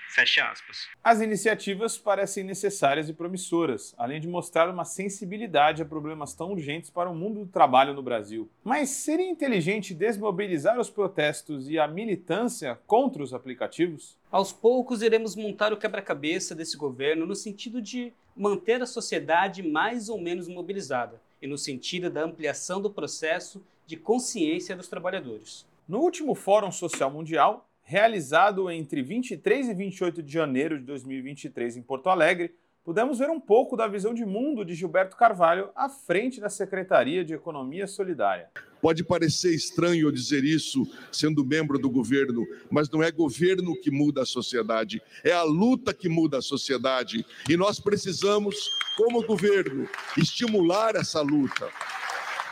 Fecha 0.08 0.50
aspas. 0.50 0.88
As 1.04 1.20
iniciativas 1.20 1.98
parecem 1.98 2.42
necessárias 2.42 3.08
e 3.08 3.12
promissoras, 3.12 3.94
além 3.98 4.20
de 4.20 4.26
mostrar 4.26 4.68
uma 4.70 4.84
sensibilidade 4.84 5.82
a 5.82 5.84
problemas 5.84 6.34
tão 6.34 6.50
urgentes 6.50 6.88
para 6.88 7.10
o 7.10 7.14
mundo 7.14 7.44
do 7.44 7.50
trabalho 7.50 7.92
no 7.92 8.02
Brasil. 8.02 8.48
Mas 8.64 8.88
seria 8.88 9.28
inteligente 9.28 9.94
desmobilizar 9.94 10.80
os 10.80 10.88
protestos 10.88 11.68
e 11.68 11.78
a 11.78 11.86
militância 11.86 12.80
contra 12.86 13.22
os 13.22 13.34
aplicativos? 13.34 14.16
Aos 14.30 14.50
poucos 14.50 15.02
iremos 15.02 15.36
montar 15.36 15.72
o 15.72 15.76
quebra-cabeça 15.76 16.54
desse 16.54 16.76
governo 16.76 17.26
no 17.26 17.36
sentido 17.36 17.82
de 17.82 18.12
manter 18.34 18.80
a 18.80 18.86
sociedade 18.86 19.62
mais 19.62 20.08
ou 20.08 20.18
menos 20.18 20.48
mobilizada 20.48 21.20
e 21.40 21.46
no 21.46 21.58
sentido 21.58 22.08
da 22.08 22.24
ampliação 22.24 22.80
do 22.80 22.90
processo 22.90 23.62
de 23.86 23.96
consciência 23.96 24.74
dos 24.74 24.88
trabalhadores. 24.88 25.66
No 25.86 26.00
último 26.00 26.34
Fórum 26.34 26.70
Social 26.70 27.10
Mundial, 27.10 27.67
realizado 27.88 28.70
entre 28.70 29.00
23 29.02 29.70
e 29.70 29.74
28 29.74 30.22
de 30.22 30.30
janeiro 30.30 30.78
de 30.78 30.84
2023 30.84 31.78
em 31.78 31.82
Porto 31.82 32.10
Alegre, 32.10 32.54
pudemos 32.84 33.18
ver 33.18 33.30
um 33.30 33.40
pouco 33.40 33.78
da 33.78 33.88
visão 33.88 34.12
de 34.12 34.26
mundo 34.26 34.62
de 34.62 34.74
Gilberto 34.74 35.16
Carvalho 35.16 35.70
à 35.74 35.88
frente 35.88 36.38
da 36.38 36.50
Secretaria 36.50 37.24
de 37.24 37.32
Economia 37.32 37.86
Solidária. 37.86 38.50
Pode 38.82 39.02
parecer 39.02 39.54
estranho 39.54 40.06
eu 40.06 40.12
dizer 40.12 40.44
isso 40.44 40.86
sendo 41.10 41.42
membro 41.42 41.78
do 41.78 41.88
governo, 41.88 42.46
mas 42.70 42.90
não 42.90 43.02
é 43.02 43.10
governo 43.10 43.74
que 43.80 43.90
muda 43.90 44.20
a 44.20 44.26
sociedade, 44.26 45.00
é 45.24 45.32
a 45.32 45.42
luta 45.42 45.94
que 45.94 46.10
muda 46.10 46.36
a 46.38 46.42
sociedade. 46.42 47.24
E 47.48 47.56
nós 47.56 47.80
precisamos, 47.80 48.68
como 48.98 49.24
governo, 49.24 49.88
estimular 50.14 50.94
essa 50.94 51.22
luta, 51.22 51.70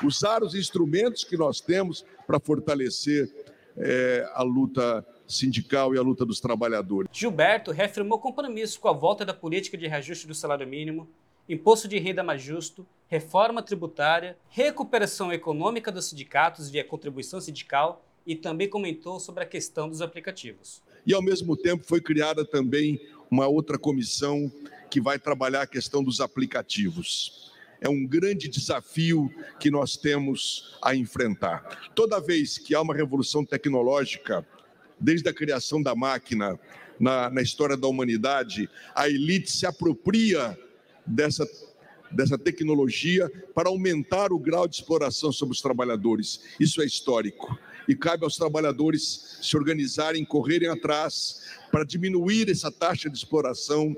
usar 0.03 0.43
os 0.43 0.55
instrumentos 0.55 1.25
que 1.25 1.37
nós 1.37 1.61
temos 1.61 2.07
para 2.27 2.41
fortalecer 2.41 3.31
é, 3.77 4.27
a 4.33 4.43
luta 4.43 5.05
sindical 5.27 5.95
e 5.95 5.99
a 5.99 6.03
luta 6.03 6.25
dos 6.25 6.41
trabalhadores. 6.41 7.09
Gilberto 7.13 7.71
reafirmou 7.71 8.19
compromisso 8.19 8.81
com 8.81 8.89
a 8.89 8.93
volta 8.93 9.25
da 9.25 9.35
política 9.35 9.77
de 9.77 9.87
reajuste 9.87 10.27
do 10.27 10.35
salário 10.35 10.67
mínimo, 10.67 11.09
imposto 11.49 11.89
de 11.89 11.99
renda 11.99 12.23
mais 12.23 12.43
justo, 12.43 12.87
reforma 13.09 13.63
tributária, 13.63 14.37
recuperação 14.49 15.33
econômica 15.33 15.93
dos 15.93 16.07
sindicatos 16.07 16.69
via 16.69 16.85
contribuição 16.85 17.41
sindical 17.41 18.05
e 18.27 18.35
também 18.35 18.69
comentou 18.69 19.21
sobre 19.21 19.45
a 19.45 19.47
questão 19.47 19.89
dos 19.89 20.03
aplicativos. 20.03 20.83
E, 21.07 21.15
ao 21.15 21.23
mesmo 21.23 21.57
tempo, 21.57 21.85
foi 21.87 22.01
criada 22.01 22.45
também 22.45 23.01
uma 23.31 23.47
outra 23.47 23.79
comissão 23.79 24.51
que 24.91 25.01
vai 25.01 25.19
trabalhar 25.19 25.63
a 25.63 25.67
questão 25.67 26.03
dos 26.03 26.21
aplicativos. 26.21 27.53
É 27.81 27.89
um 27.89 28.07
grande 28.07 28.49
desafio 28.49 29.31
que 29.61 29.71
nós 29.71 29.97
temos 29.97 30.77
a 30.83 30.97
enfrentar. 30.97 31.91
Toda 31.95 32.21
vez 32.21 32.59
que 32.59 32.75
há 32.75 32.81
uma 32.81 32.95
revolução 32.95 33.45
tecnológica, 33.45 34.45
desde 34.99 35.29
a 35.29 35.35
criação 35.35 35.83
da 35.83 35.95
máquina 35.95 36.59
na, 36.99 37.31
na 37.31 37.43
história 37.43 37.77
da 37.77 37.87
humanidade, 37.87 38.69
a 38.95 39.09
elite 39.09 39.51
se 39.51 39.67
apropria 39.67 40.59
dessa, 41.05 41.47
dessa 42.11 42.39
tecnologia 42.39 43.31
para 43.55 43.69
aumentar 43.69 44.33
o 44.33 44.39
grau 44.39 44.67
de 44.67 44.77
exploração 44.77 45.31
sobre 45.31 45.55
os 45.55 45.61
trabalhadores. 45.61 46.41
Isso 46.59 46.81
é 46.81 46.85
histórico. 46.85 47.59
E 47.89 47.95
cabe 47.95 48.25
aos 48.25 48.37
trabalhadores 48.37 49.39
se 49.41 49.57
organizarem, 49.57 50.25
correrem 50.25 50.69
atrás 50.69 51.43
para 51.71 51.85
diminuir 51.85 52.51
essa 52.51 52.71
taxa 52.71 53.09
de 53.09 53.17
exploração 53.17 53.97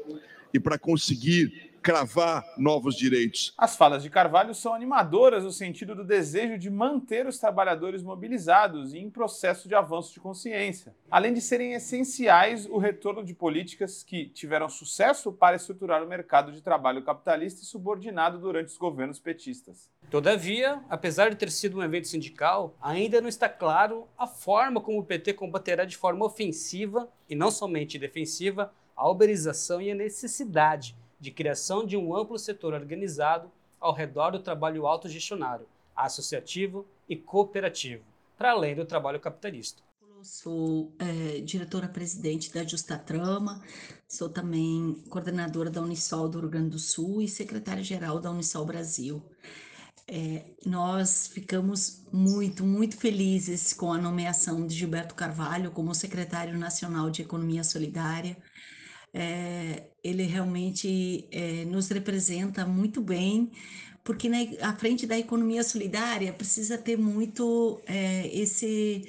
e 0.53 0.61
para 0.61 0.79
conseguir 0.79 1.68
cravar 1.83 2.45
novos 2.57 2.95
direitos. 2.97 3.55
As 3.57 3.77
falas 3.77 4.03
de 4.03 4.11
Carvalho 4.11 4.55
são 4.55 4.75
animadoras 4.75 5.45
no 5.45 5.53
sentido 5.53 5.95
do 5.95 6.05
desejo 6.05 6.59
de 6.59 6.71
manter 6.71 7.27
os 7.27 7.39
trabalhadores 7.39 8.03
mobilizados 8.03 8.93
e 8.93 8.99
em 8.99 9.11
processo 9.11 9.69
de 9.69 9.75
avanço 9.75 10.13
de 10.13 10.21
consciência, 10.21 10.95
além 11.11 11.33
de 11.33 11.41
serem 11.41 11.73
essenciais 11.73 12.67
o 12.67 12.79
retorno 12.79 13.25
de 13.25 13.35
políticas 13.35 14.03
que 14.03 14.27
tiveram 14.27 14.69
sucesso 14.69 15.33
para 15.33 15.57
estruturar 15.57 16.03
o 16.03 16.09
mercado 16.09 16.53
de 16.53 16.61
trabalho 16.61 17.03
capitalista 17.03 17.63
e 17.63 17.67
subordinado 17.67 18.39
durante 18.39 18.69
os 18.69 18.77
governos 18.77 19.19
petistas. 19.19 19.91
Todavia, 20.11 20.83
apesar 20.89 21.31
de 21.31 21.37
ter 21.37 21.51
sido 21.51 21.79
um 21.79 21.83
evento 21.83 22.09
sindical, 22.09 22.75
ainda 22.81 23.21
não 23.21 23.29
está 23.29 23.49
claro 23.49 24.07
a 24.17 24.27
forma 24.27 24.81
como 24.81 24.99
o 24.99 25.05
PT 25.05 25.35
combaterá 25.35 25.85
de 25.85 25.97
forma 25.97 26.25
ofensiva 26.25 27.09
e 27.29 27.35
não 27.35 27.51
somente 27.51 27.99
defensiva 27.99 28.73
a 28.97 29.09
uberização 29.09 29.81
e 29.81 29.91
a 29.91 29.95
necessidade 29.95 30.97
de 31.21 31.31
criação 31.31 31.85
de 31.85 31.97
um 31.97 32.15
amplo 32.15 32.39
setor 32.39 32.75
organizado 32.75 33.51
ao 33.81 33.93
redor 33.93 34.31
do 34.31 34.41
trabalho 34.41 34.87
autogestionário, 34.87 35.67
associativo 35.95 36.87
e 37.09 37.17
cooperativo, 37.17 38.05
para 38.37 38.53
além 38.53 38.75
do 38.75 38.85
trabalho 38.85 39.21
capitalista. 39.21 39.83
Eu 40.01 40.25
sou 40.25 40.93
é, 40.99 41.41
diretora-presidente 41.41 42.53
da 42.53 42.65
Justa 42.65 42.99
Trama, 42.99 43.63
sou 44.09 44.29
também 44.29 45.01
coordenadora 45.09 45.71
da 45.71 45.81
Unisol 45.81 46.29
do 46.29 46.41
Rio 46.41 46.49
Grande 46.49 46.71
do 46.71 46.79
Sul 46.79 47.23
e 47.23 47.29
secretária-geral 47.29 48.19
da 48.19 48.31
Unisol 48.31 48.65
Brasil. 48.65 49.23
É, 50.11 50.45
nós 50.65 51.29
ficamos 51.29 52.03
muito, 52.11 52.65
muito 52.65 52.97
felizes 52.97 53.73
com 53.73 53.93
a 53.93 53.99
nomeação 53.99 54.67
de 54.67 54.75
Gilberto 54.75 55.15
Carvalho 55.15 55.71
como 55.71 55.95
secretário 55.95 56.59
nacional 56.59 57.11
de 57.11 57.23
Economia 57.23 57.63
Solidária 57.63 58.37
é, 59.13 59.85
ele 60.03 60.25
realmente 60.25 61.27
é, 61.31 61.65
nos 61.65 61.89
representa 61.89 62.67
muito 62.67 63.01
bem, 63.01 63.51
porque 64.05 64.29
na 64.29 64.39
à 64.63 64.75
frente 64.75 65.07
da 65.07 65.19
economia 65.19 65.63
solidária 65.63 66.33
precisa 66.33 66.79
ter 66.79 66.97
muito 66.97 67.81
é, 67.87 68.27
esse, 68.33 69.07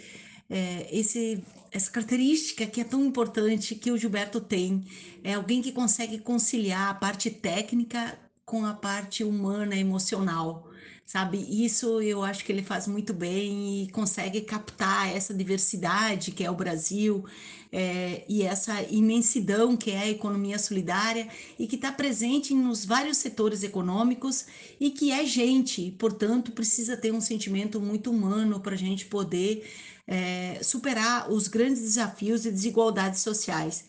esse, 0.91 1.43
essa 1.71 1.89
característica 1.89 2.65
que 2.65 2.81
é 2.81 2.83
tão 2.83 3.05
importante 3.05 3.75
que 3.75 3.91
o 3.91 3.97
Gilberto 3.97 4.41
tem. 4.41 4.85
É 5.23 5.33
alguém 5.35 5.61
que 5.61 5.71
consegue 5.71 6.17
conciliar 6.19 6.89
a 6.89 6.93
parte 6.93 7.29
técnica 7.29 8.19
com 8.45 8.65
a 8.65 8.73
parte 8.73 9.23
humana, 9.23 9.75
emocional 9.75 10.68
sabe? 11.09 11.43
Isso 11.49 11.99
eu 12.03 12.21
acho 12.23 12.45
que 12.45 12.51
ele 12.51 12.61
faz 12.61 12.85
muito 12.85 13.15
bem 13.15 13.81
e 13.81 13.87
consegue 13.89 14.41
captar 14.41 15.09
essa 15.09 15.33
diversidade 15.33 16.29
que 16.29 16.43
é 16.43 16.51
o 16.51 16.53
Brasil 16.53 17.25
é, 17.71 18.23
e 18.29 18.43
essa 18.43 18.83
imensidão 18.83 19.75
que 19.75 19.89
é 19.89 19.97
a 20.01 20.07
economia 20.07 20.59
solidária 20.59 21.27
e 21.57 21.65
que 21.65 21.77
está 21.77 21.91
presente 21.91 22.53
nos 22.53 22.85
vários 22.85 23.17
setores 23.17 23.63
econômicos 23.63 24.45
e 24.79 24.91
que 24.91 25.11
é 25.11 25.25
gente, 25.25 25.89
portanto, 25.97 26.51
precisa 26.51 26.95
ter 26.95 27.11
um 27.11 27.21
sentimento 27.21 27.81
muito 27.81 28.11
humano 28.11 28.59
para 28.59 28.75
a 28.75 28.77
gente 28.77 29.07
poder 29.07 29.67
é, 30.05 30.59
superar 30.61 31.31
os 31.31 31.47
grandes 31.47 31.81
desafios 31.81 32.45
e 32.45 32.51
desigualdades 32.51 33.21
sociais. 33.21 33.83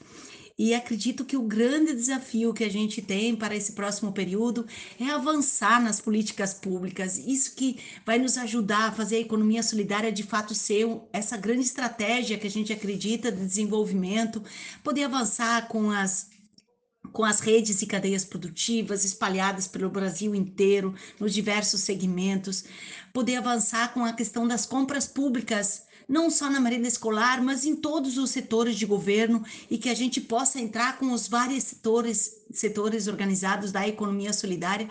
E 0.63 0.75
acredito 0.75 1.25
que 1.25 1.39
o 1.39 1.43
grande 1.43 1.95
desafio 1.95 2.53
que 2.53 2.63
a 2.63 2.69
gente 2.69 3.01
tem 3.01 3.35
para 3.35 3.57
esse 3.57 3.73
próximo 3.73 4.13
período 4.13 4.67
é 5.01 5.07
avançar 5.07 5.83
nas 5.83 6.03
políticas 6.03 6.53
públicas. 6.53 7.17
Isso 7.17 7.57
que 7.57 7.79
vai 8.05 8.19
nos 8.19 8.37
ajudar 8.37 8.89
a 8.89 8.93
fazer 8.93 9.17
a 9.17 9.21
economia 9.21 9.63
solidária 9.63 10.13
de 10.13 10.23
fato 10.23 10.55
ser 10.55 10.87
essa 11.15 11.35
grande 11.39 11.63
estratégia 11.63 12.37
que 12.37 12.47
a 12.47 12.51
gente 12.51 12.75
acredita 12.75 13.33
de 13.33 13.43
desenvolvimento, 13.43 14.45
poder 14.85 15.05
avançar 15.05 15.67
com 15.67 15.91
as 15.91 16.29
com 17.11 17.25
as 17.25 17.41
redes 17.41 17.81
e 17.81 17.87
cadeias 17.87 18.27
produtivas 18.27 19.03
espalhadas 19.03 19.67
pelo 19.67 19.89
Brasil 19.89 20.35
inteiro, 20.35 20.95
nos 21.19 21.33
diversos 21.33 21.81
segmentos, 21.81 22.65
poder 23.15 23.37
avançar 23.37 23.95
com 23.95 24.05
a 24.05 24.13
questão 24.13 24.47
das 24.47 24.67
compras 24.67 25.07
públicas 25.07 25.85
não 26.11 26.29
só 26.29 26.51
na 26.51 26.59
merenda 26.59 26.89
escolar, 26.89 27.41
mas 27.41 27.65
em 27.65 27.77
todos 27.77 28.19
os 28.19 28.31
setores 28.31 28.75
de 28.75 28.85
governo 28.85 29.45
e 29.71 29.79
que 29.79 29.89
a 29.89 29.95
gente 29.95 30.21
possa 30.21 30.59
entrar 30.59 30.99
com 30.99 31.13
os 31.13 31.29
vários 31.29 31.63
setores, 31.63 32.43
setores 32.53 33.07
organizados 33.07 33.71
da 33.71 33.87
economia 33.87 34.33
solidária, 34.33 34.89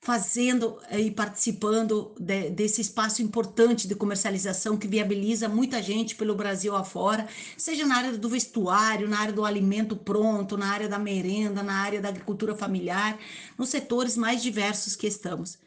fazendo 0.00 0.78
eh, 0.88 1.00
e 1.00 1.10
participando 1.10 2.14
de, 2.18 2.48
desse 2.48 2.80
espaço 2.80 3.20
importante 3.20 3.86
de 3.86 3.94
comercialização 3.94 4.78
que 4.78 4.88
viabiliza 4.88 5.46
muita 5.46 5.82
gente 5.82 6.16
pelo 6.16 6.34
Brasil 6.34 6.74
afora, 6.74 7.28
seja 7.58 7.84
na 7.84 7.96
área 7.98 8.12
do 8.16 8.28
vestuário, 8.30 9.06
na 9.06 9.20
área 9.20 9.32
do 9.34 9.44
alimento 9.44 9.94
pronto, 9.94 10.56
na 10.56 10.72
área 10.72 10.88
da 10.88 10.98
merenda, 10.98 11.62
na 11.62 11.82
área 11.82 12.00
da 12.00 12.08
agricultura 12.08 12.54
familiar, 12.54 13.18
nos 13.58 13.68
setores 13.68 14.16
mais 14.16 14.42
diversos 14.42 14.96
que 14.96 15.06
estamos. 15.06 15.58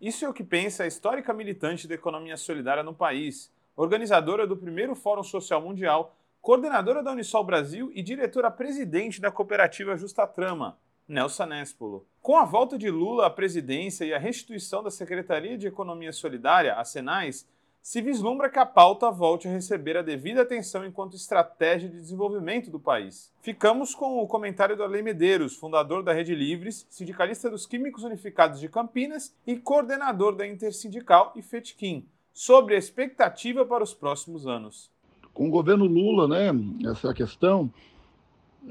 Isso 0.00 0.24
é 0.24 0.28
o 0.28 0.32
que 0.32 0.44
pensa 0.44 0.84
a 0.84 0.86
histórica 0.86 1.34
militante 1.34 1.88
da 1.88 1.96
economia 1.96 2.36
solidária 2.36 2.84
no 2.84 2.94
país, 2.94 3.50
organizadora 3.76 4.46
do 4.46 4.56
primeiro 4.56 4.94
Fórum 4.94 5.22
Social 5.22 5.60
Mundial, 5.60 6.16
coordenadora 6.40 7.02
da 7.02 7.12
Unisol 7.12 7.44
Brasil 7.44 7.90
e 7.94 8.02
diretora-presidente 8.02 9.20
da 9.20 9.30
cooperativa 9.30 9.96
Justa 9.96 10.26
Trama, 10.26 10.78
Nelson 11.06 11.44
Nespolo. 11.44 12.06
Com 12.22 12.36
a 12.36 12.44
volta 12.44 12.78
de 12.78 12.90
Lula 12.90 13.26
à 13.26 13.30
presidência 13.30 14.04
e 14.04 14.14
a 14.14 14.18
restituição 14.18 14.82
da 14.82 14.90
Secretaria 14.90 15.58
de 15.58 15.66
Economia 15.66 16.12
Solidária, 16.12 16.74
a 16.74 16.84
Senais, 16.84 17.46
se 17.82 18.00
vislumbra 18.00 18.50
que 18.50 18.58
a 18.58 18.66
pauta 18.66 19.12
volte 19.12 19.46
a 19.46 19.50
receber 19.52 19.96
a 19.96 20.02
devida 20.02 20.42
atenção 20.42 20.84
enquanto 20.84 21.14
estratégia 21.14 21.88
de 21.88 22.00
desenvolvimento 22.00 22.68
do 22.68 22.80
país. 22.80 23.32
Ficamos 23.42 23.94
com 23.94 24.18
o 24.18 24.26
comentário 24.26 24.76
do 24.76 24.82
Alei 24.82 25.02
Medeiros, 25.02 25.54
fundador 25.54 26.02
da 26.02 26.12
Rede 26.12 26.34
Livres, 26.34 26.84
sindicalista 26.90 27.48
dos 27.48 27.64
Químicos 27.64 28.02
Unificados 28.02 28.58
de 28.58 28.68
Campinas 28.68 29.32
e 29.46 29.56
coordenador 29.56 30.34
da 30.34 30.44
Intersindical 30.44 31.32
e 31.36 31.42
FETKIM, 31.42 32.08
sobre 32.36 32.74
a 32.74 32.78
expectativa 32.78 33.64
para 33.64 33.82
os 33.82 33.94
próximos 33.94 34.46
anos. 34.46 34.90
Com 35.32 35.48
o 35.48 35.50
governo 35.50 35.86
Lula, 35.86 36.28
né, 36.28 36.50
essa 36.90 37.14
questão, 37.14 37.72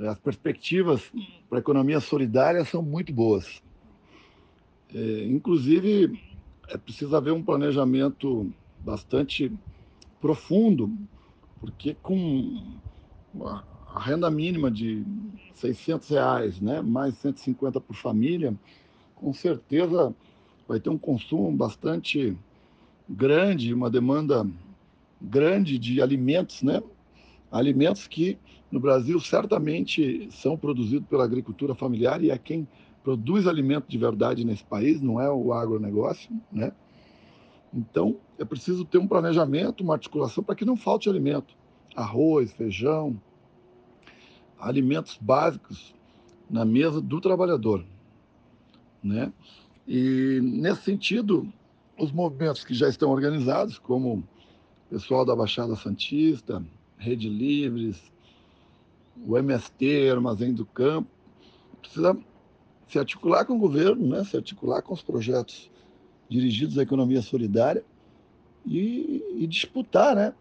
as 0.07 0.19
perspectivas 0.19 1.11
para 1.49 1.57
a 1.57 1.61
economia 1.61 1.99
solidária 1.99 2.63
são 2.63 2.83
muito 2.83 3.11
boas. 3.11 3.63
É, 4.93 5.25
inclusive, 5.25 6.21
é 6.69 6.77
preciso 6.77 7.15
haver 7.15 7.33
um 7.33 7.41
planejamento 7.41 8.53
bastante 8.81 9.51
profundo, 10.21 10.95
porque 11.59 11.95
com 12.03 12.61
a 13.41 13.99
renda 13.99 14.29
mínima 14.29 14.69
de 14.69 15.03
600 15.55 16.09
reais, 16.09 16.61
né, 16.61 16.83
mais 16.83 17.15
150 17.15 17.81
por 17.81 17.95
família, 17.95 18.53
com 19.15 19.33
certeza 19.33 20.13
vai 20.67 20.79
ter 20.79 20.91
um 20.91 20.99
consumo 20.99 21.51
bastante 21.51 22.37
grande, 23.09 23.73
uma 23.73 23.89
demanda 23.89 24.47
grande 25.21 25.77
de 25.77 26.01
alimentos, 26.01 26.61
né? 26.61 26.81
Alimentos 27.51 28.07
que 28.07 28.37
no 28.71 28.79
Brasil 28.79 29.19
certamente 29.19 30.27
são 30.31 30.57
produzidos 30.57 31.07
pela 31.07 31.23
agricultura 31.23 31.73
familiar 31.75 32.23
e 32.23 32.31
é 32.31 32.37
quem 32.37 32.67
produz 33.03 33.47
alimento 33.47 33.87
de 33.87 33.97
verdade 33.97 34.43
nesse 34.43 34.63
país, 34.63 34.99
não 34.99 35.21
é 35.21 35.29
o 35.29 35.53
agronegócio, 35.53 36.29
né? 36.51 36.71
Então, 37.73 38.17
é 38.39 38.45
preciso 38.45 38.85
ter 38.85 38.97
um 38.97 39.07
planejamento, 39.07 39.83
uma 39.83 39.93
articulação 39.93 40.43
para 40.43 40.55
que 40.55 40.65
não 40.65 40.75
falte 40.75 41.09
alimento. 41.09 41.55
Arroz, 41.95 42.51
feijão, 42.53 43.21
alimentos 44.59 45.17
básicos 45.21 45.93
na 46.49 46.65
mesa 46.65 47.01
do 47.01 47.21
trabalhador, 47.21 47.85
né? 49.03 49.31
E 49.87 50.39
nesse 50.41 50.81
sentido, 50.83 51.51
os 51.97 52.11
movimentos 52.11 52.63
que 52.63 52.73
já 52.73 52.89
estão 52.89 53.09
organizados, 53.09 53.79
como 53.79 54.15
o 54.15 54.23
pessoal 54.89 55.25
da 55.25 55.35
Baixada 55.35 55.75
Santista, 55.75 56.63
Rede 56.97 57.29
Livres, 57.29 58.11
o 59.25 59.37
MST, 59.37 60.09
Armazém 60.09 60.53
do 60.53 60.65
Campo, 60.65 61.09
precisa 61.81 62.17
se 62.87 62.99
articular 62.99 63.45
com 63.45 63.55
o 63.55 63.59
governo, 63.59 64.07
né? 64.07 64.23
se 64.23 64.35
articular 64.35 64.81
com 64.81 64.93
os 64.93 65.01
projetos 65.01 65.69
dirigidos 66.29 66.77
à 66.77 66.83
economia 66.83 67.21
solidária 67.21 67.83
e, 68.65 69.23
e 69.37 69.47
disputar 69.47 70.15
né? 70.15 70.33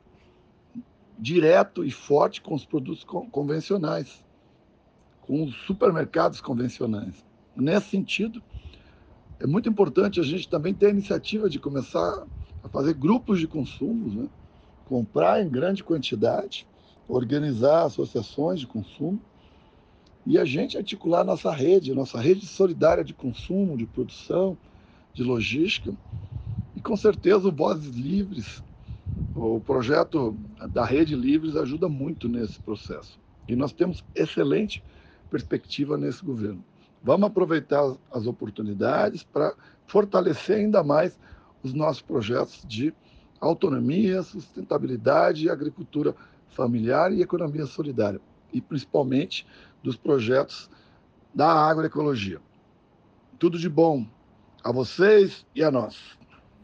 direto 1.18 1.84
e 1.84 1.90
forte 1.90 2.40
com 2.40 2.54
os 2.54 2.64
produtos 2.64 3.04
convencionais, 3.04 4.24
com 5.22 5.44
os 5.44 5.54
supermercados 5.64 6.40
convencionais. 6.40 7.24
Nesse 7.56 7.90
sentido, 7.90 8.42
é 9.40 9.46
muito 9.46 9.68
importante 9.68 10.20
a 10.20 10.22
gente 10.22 10.48
também 10.48 10.72
ter 10.72 10.86
a 10.86 10.90
iniciativa 10.90 11.48
de 11.48 11.58
começar 11.58 12.26
a 12.62 12.68
fazer 12.68 12.94
grupos 12.94 13.40
de 13.40 13.46
consumo, 13.46 14.22
né? 14.22 14.28
comprar 14.86 15.42
em 15.42 15.48
grande 15.48 15.82
quantidade, 15.82 16.66
organizar 17.08 17.84
associações 17.84 18.60
de 18.60 18.66
consumo 18.66 19.20
e 20.26 20.38
a 20.38 20.44
gente 20.44 20.76
articular 20.76 21.24
nossa 21.24 21.50
rede, 21.50 21.94
nossa 21.94 22.18
rede 22.20 22.46
solidária 22.46 23.04
de 23.04 23.12
consumo, 23.12 23.76
de 23.76 23.86
produção, 23.86 24.56
de 25.12 25.22
logística. 25.22 25.92
E 26.74 26.80
com 26.80 26.96
certeza 26.96 27.48
o 27.48 27.52
Vozes 27.52 27.94
Livres, 27.94 28.62
o 29.34 29.60
projeto 29.60 30.36
da 30.72 30.84
Rede 30.84 31.14
Livres 31.14 31.56
ajuda 31.56 31.88
muito 31.88 32.28
nesse 32.28 32.58
processo. 32.58 33.18
E 33.48 33.54
nós 33.54 33.72
temos 33.72 34.02
excelente 34.14 34.82
perspectiva 35.30 35.98
nesse 35.98 36.24
governo. 36.24 36.64
Vamos 37.04 37.26
aproveitar 37.26 37.94
as 38.10 38.26
oportunidades 38.26 39.22
para 39.22 39.54
fortalecer 39.86 40.56
ainda 40.56 40.82
mais 40.82 41.20
os 41.62 41.74
nossos 41.74 42.00
projetos 42.00 42.64
de 42.66 42.94
autonomia, 43.38 44.22
sustentabilidade, 44.22 45.50
agricultura 45.50 46.14
familiar 46.48 47.12
e 47.12 47.20
economia 47.20 47.66
solidária, 47.66 48.20
e 48.50 48.60
principalmente 48.60 49.46
dos 49.82 49.96
projetos 49.96 50.70
da 51.34 51.46
agroecologia. 51.46 52.40
Tudo 53.38 53.58
de 53.58 53.68
bom 53.68 54.06
a 54.62 54.72
vocês 54.72 55.44
e 55.54 55.62
a 55.62 55.70
nós. 55.70 56.16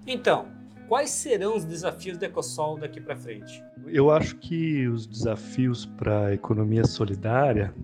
Então, 0.07 0.48
quais 0.88 1.11
serão 1.11 1.55
os 1.55 1.66
desafios 1.66 2.16
da 2.16 2.26
Ecosol 2.26 2.79
daqui 2.79 2.98
para 2.98 3.14
frente? 3.14 3.62
Eu 3.88 4.11
acho 4.11 4.37
que 4.37 4.88
os 4.88 5.07
desafios 5.07 5.85
para 5.85 6.29
a 6.29 6.35
economia 6.35 6.85
solidária 6.85 7.74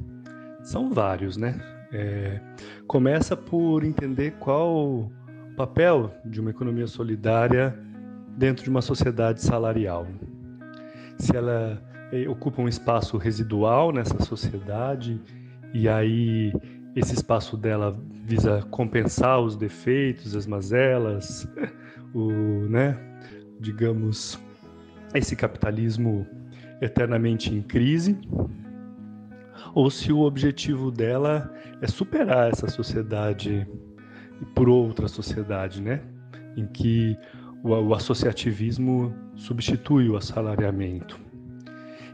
são 0.63 0.91
vários, 0.91 1.37
né? 1.37 1.76
É, 1.93 2.41
começa 2.87 3.37
por 3.37 3.85
entender 3.85 4.33
qual 4.39 4.75
o 4.77 5.13
papel 5.57 6.13
de 6.25 6.41
uma 6.41 6.51
economia 6.51 6.87
solidária 6.87 7.79
dentro 8.37 8.65
de 8.65 8.71
uma 8.71 8.83
sociedade 8.83 9.43
salarial. 9.43 10.07
Se 11.19 11.37
ela 11.37 11.83
é, 12.13 12.29
ocupa 12.29 12.61
um 12.61 12.69
espaço 12.69 13.17
residual 13.17 13.93
nessa 13.93 14.23
sociedade 14.23 15.21
e 15.73 15.89
aí 15.89 16.53
esse 16.95 17.15
espaço 17.15 17.57
dela 17.57 17.99
visa 18.25 18.63
compensar 18.71 19.41
os 19.41 19.57
defeitos, 19.57 20.35
as 20.35 20.47
mazelas, 20.47 21.49
o, 22.15 22.31
né, 22.69 22.99
digamos, 23.61 24.39
esse 25.15 25.37
capitalismo 25.37 26.27
eternamente 26.81 27.55
em 27.55 27.63
crise, 27.63 28.19
ou 29.77 29.91
se 29.91 30.11
o 30.11 30.21
objetivo 30.21 30.91
dela 30.91 31.53
é 31.83 31.87
superar 31.87 32.51
essa 32.51 32.67
sociedade 32.67 33.69
por 34.55 34.71
outra 34.71 35.07
sociedade, 35.07 35.83
né? 35.83 36.01
Em 36.57 36.67
que 36.67 37.15
o, 37.63 37.95
associativismo 37.95 39.15
substitui 39.35 40.09
o 40.09 40.17
assalariamento. 40.17 41.21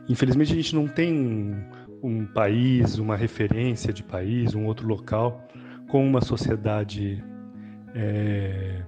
Infelizmente, 0.08 0.52
a 0.52 0.56
gente 0.56 0.74
não 0.74 0.88
tem 0.88 1.12
um, 1.12 1.64
um 2.02 2.26
país, 2.26 2.98
uma 2.98 3.14
referência 3.14 3.92
de 3.92 4.02
país, 4.02 4.56
um 4.56 4.66
outro 4.66 4.88
local 4.88 5.46
com 5.86 6.04
uma 6.04 6.20
sociedade 6.20 7.22
é, 7.94 8.82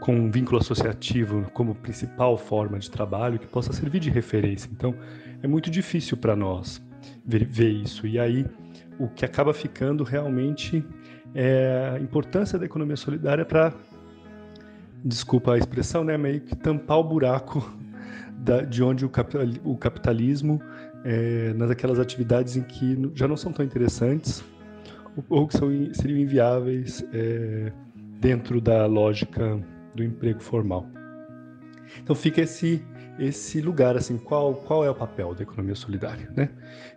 com 0.00 0.14
um 0.14 0.30
vínculo 0.30 0.58
associativo 0.58 1.50
como 1.54 1.74
principal 1.74 2.36
forma 2.36 2.78
de 2.78 2.90
trabalho 2.90 3.38
que 3.38 3.46
possa 3.46 3.72
servir 3.72 4.00
de 4.00 4.10
referência. 4.10 4.68
Então, 4.70 4.94
é 5.42 5.46
muito 5.46 5.70
difícil 5.70 6.18
para 6.18 6.36
nós 6.36 6.84
ver, 7.24 7.44
ver, 7.46 7.70
isso. 7.70 8.06
E 8.06 8.18
aí, 8.18 8.46
o 8.98 9.08
que 9.08 9.24
acaba 9.24 9.52
ficando 9.52 10.04
realmente 10.04 10.84
é 11.34 11.94
a 11.96 12.00
importância 12.00 12.58
da 12.58 12.64
economia 12.64 12.96
solidária 12.96 13.44
para, 13.44 13.72
desculpa 15.04 15.54
a 15.54 15.58
expressão, 15.58 16.04
né, 16.04 16.16
meio 16.16 16.40
que 16.40 16.54
tampar 16.54 16.98
o 16.98 17.04
buraco 17.04 17.76
da, 18.38 18.60
de 18.62 18.82
onde 18.82 19.04
o, 19.04 19.08
capital, 19.08 19.42
o 19.64 19.76
capitalismo, 19.76 20.60
é, 21.04 21.52
nas 21.54 21.70
aquelas 21.70 21.98
atividades 21.98 22.56
em 22.56 22.62
que 22.62 23.10
já 23.14 23.28
não 23.28 23.36
são 23.36 23.52
tão 23.52 23.64
interessantes 23.64 24.42
ou 25.28 25.46
que 25.46 25.56
são, 25.56 25.68
seriam 25.92 26.18
inviáveis 26.18 27.04
é, 27.12 27.72
dentro 28.20 28.60
da 28.60 28.86
lógica 28.86 29.60
do 29.94 30.02
emprego 30.02 30.40
formal. 30.40 30.86
Então 32.02 32.16
fica 32.16 32.40
esse 32.40 32.82
esse 33.18 33.60
lugar 33.60 33.96
assim, 33.96 34.18
qual 34.18 34.54
qual 34.54 34.84
é 34.84 34.90
o 34.90 34.94
papel 34.94 35.34
da 35.34 35.42
economia 35.42 35.74
solidária, 35.74 36.30
né? 36.36 36.50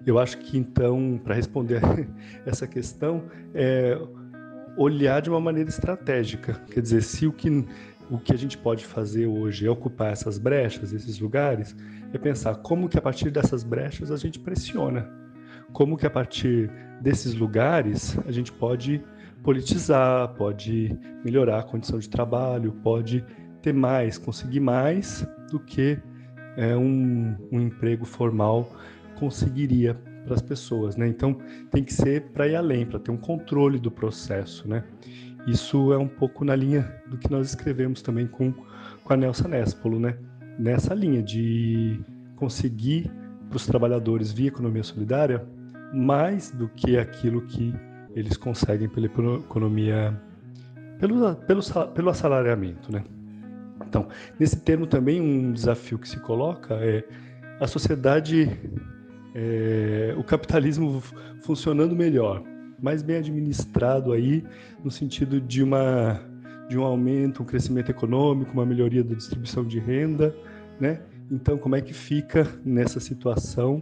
Eu 0.06 0.18
acho 0.20 0.38
que 0.38 0.58
então 0.58 1.20
para 1.24 1.36
responder 1.36 1.82
essa 2.46 2.68
questão 2.68 3.24
é 3.54 3.98
olhar 4.78 5.22
de 5.22 5.30
uma 5.30 5.40
maneira 5.40 5.70
estratégica, 5.70 6.54
quer 6.72 6.82
dizer, 6.82 7.02
se 7.02 7.26
o 7.26 7.32
que 7.32 7.66
o 8.10 8.18
que 8.18 8.34
a 8.34 8.38
gente 8.38 8.58
pode 8.58 8.86
fazer 8.86 9.28
hoje 9.28 9.68
é 9.68 9.70
ocupar 9.70 10.14
essas 10.14 10.38
brechas, 10.38 10.94
esses 10.94 11.20
lugares, 11.20 11.76
é 12.14 12.18
pensar 12.18 12.56
como 12.56 12.88
que 12.88 12.98
a 12.98 13.02
partir 13.02 13.30
dessas 13.30 13.64
brechas 13.64 14.12
a 14.12 14.16
gente 14.16 14.40
pressiona, 14.40 15.12
como 15.74 15.98
que 15.98 16.06
a 16.06 16.10
partir 16.10 16.72
desses 17.02 17.34
lugares 17.34 18.18
a 18.26 18.32
gente 18.32 18.52
pode 18.52 19.04
politizar, 19.44 20.30
pode 20.36 20.98
melhorar 21.24 21.60
a 21.60 21.64
condição 21.64 22.00
de 22.00 22.10
trabalho, 22.10 22.72
pode 22.82 23.26
ter 23.68 23.74
mais, 23.74 24.18
conseguir 24.18 24.62
mais 24.62 25.28
do 25.52 25.60
que 25.60 26.00
é, 26.56 26.76
um, 26.78 27.36
um 27.52 27.60
emprego 27.60 28.06
formal 28.06 28.72
conseguiria 29.20 29.94
para 30.24 30.36
as 30.36 30.42
pessoas, 30.42 30.96
né? 30.96 31.08
Então 31.08 31.38
tem 31.70 31.84
que 31.84 31.94
ser 31.94 32.30
para 32.32 32.48
ir 32.48 32.56
além, 32.56 32.86
para 32.86 32.98
ter 32.98 33.12
um 33.12 33.18
controle 33.18 33.78
do 33.78 33.92
processo, 33.92 34.68
né? 34.68 34.86
Isso 35.46 35.92
é 35.92 35.98
um 35.98 36.08
pouco 36.08 36.46
na 36.46 36.56
linha 36.56 36.90
do 37.08 37.18
que 37.18 37.30
nós 37.30 37.50
escrevemos 37.50 38.02
também 38.02 38.26
com, 38.26 38.54
com 39.04 39.14
a 39.14 39.18
Nelsa 39.18 39.48
Nespolo, 39.50 40.00
né? 40.00 40.18
Nessa 40.58 40.94
linha 40.94 41.22
de 41.22 42.00
conseguir 42.38 43.12
para 43.50 43.58
os 43.58 43.66
trabalhadores 43.66 44.32
via 44.32 44.48
economia 44.48 44.84
solidária 44.84 45.46
mais 45.94 46.52
do 46.52 46.70
que 46.70 46.98
aquilo 46.98 47.42
que 47.42 47.74
eles 48.16 48.38
conseguem 48.38 48.88
pela 48.88 49.08
economia, 49.08 50.18
pelo, 51.00 51.36
pelo, 51.36 51.62
pelo 51.94 52.10
assalariamento, 52.10 52.92
né? 52.92 53.04
Então, 53.88 54.08
nesse 54.40 54.58
termo 54.58 54.86
também 54.86 55.22
um 55.22 55.52
desafio 55.52 55.98
que 55.98 56.08
se 56.08 56.20
coloca 56.20 56.76
é 56.76 57.04
a 57.60 57.68
sociedade, 57.68 58.50
é, 59.34 60.14
o 60.18 60.24
capitalismo 60.24 61.02
funcionando 61.42 61.96
melhor, 61.96 62.44
mais 62.82 63.02
bem 63.02 63.18
administrado 63.18 64.14
aí, 64.14 64.44
no 64.84 64.92
sentido 64.92 65.42
de 65.42 65.64
uma 65.64 66.22
de 66.70 66.78
um 66.78 66.84
aumento, 66.84 67.42
um 67.42 67.46
crescimento 67.46 67.90
econômico, 67.90 68.52
uma 68.52 68.66
melhoria 68.66 69.02
da 69.02 69.16
distribuição 69.16 69.64
de 69.64 69.80
renda, 69.80 70.36
né? 70.78 71.00
Então, 71.32 71.58
como 71.58 71.78
é 71.78 71.82
que 71.82 71.94
fica 71.94 72.46
nessa 72.66 73.00
situação? 73.00 73.82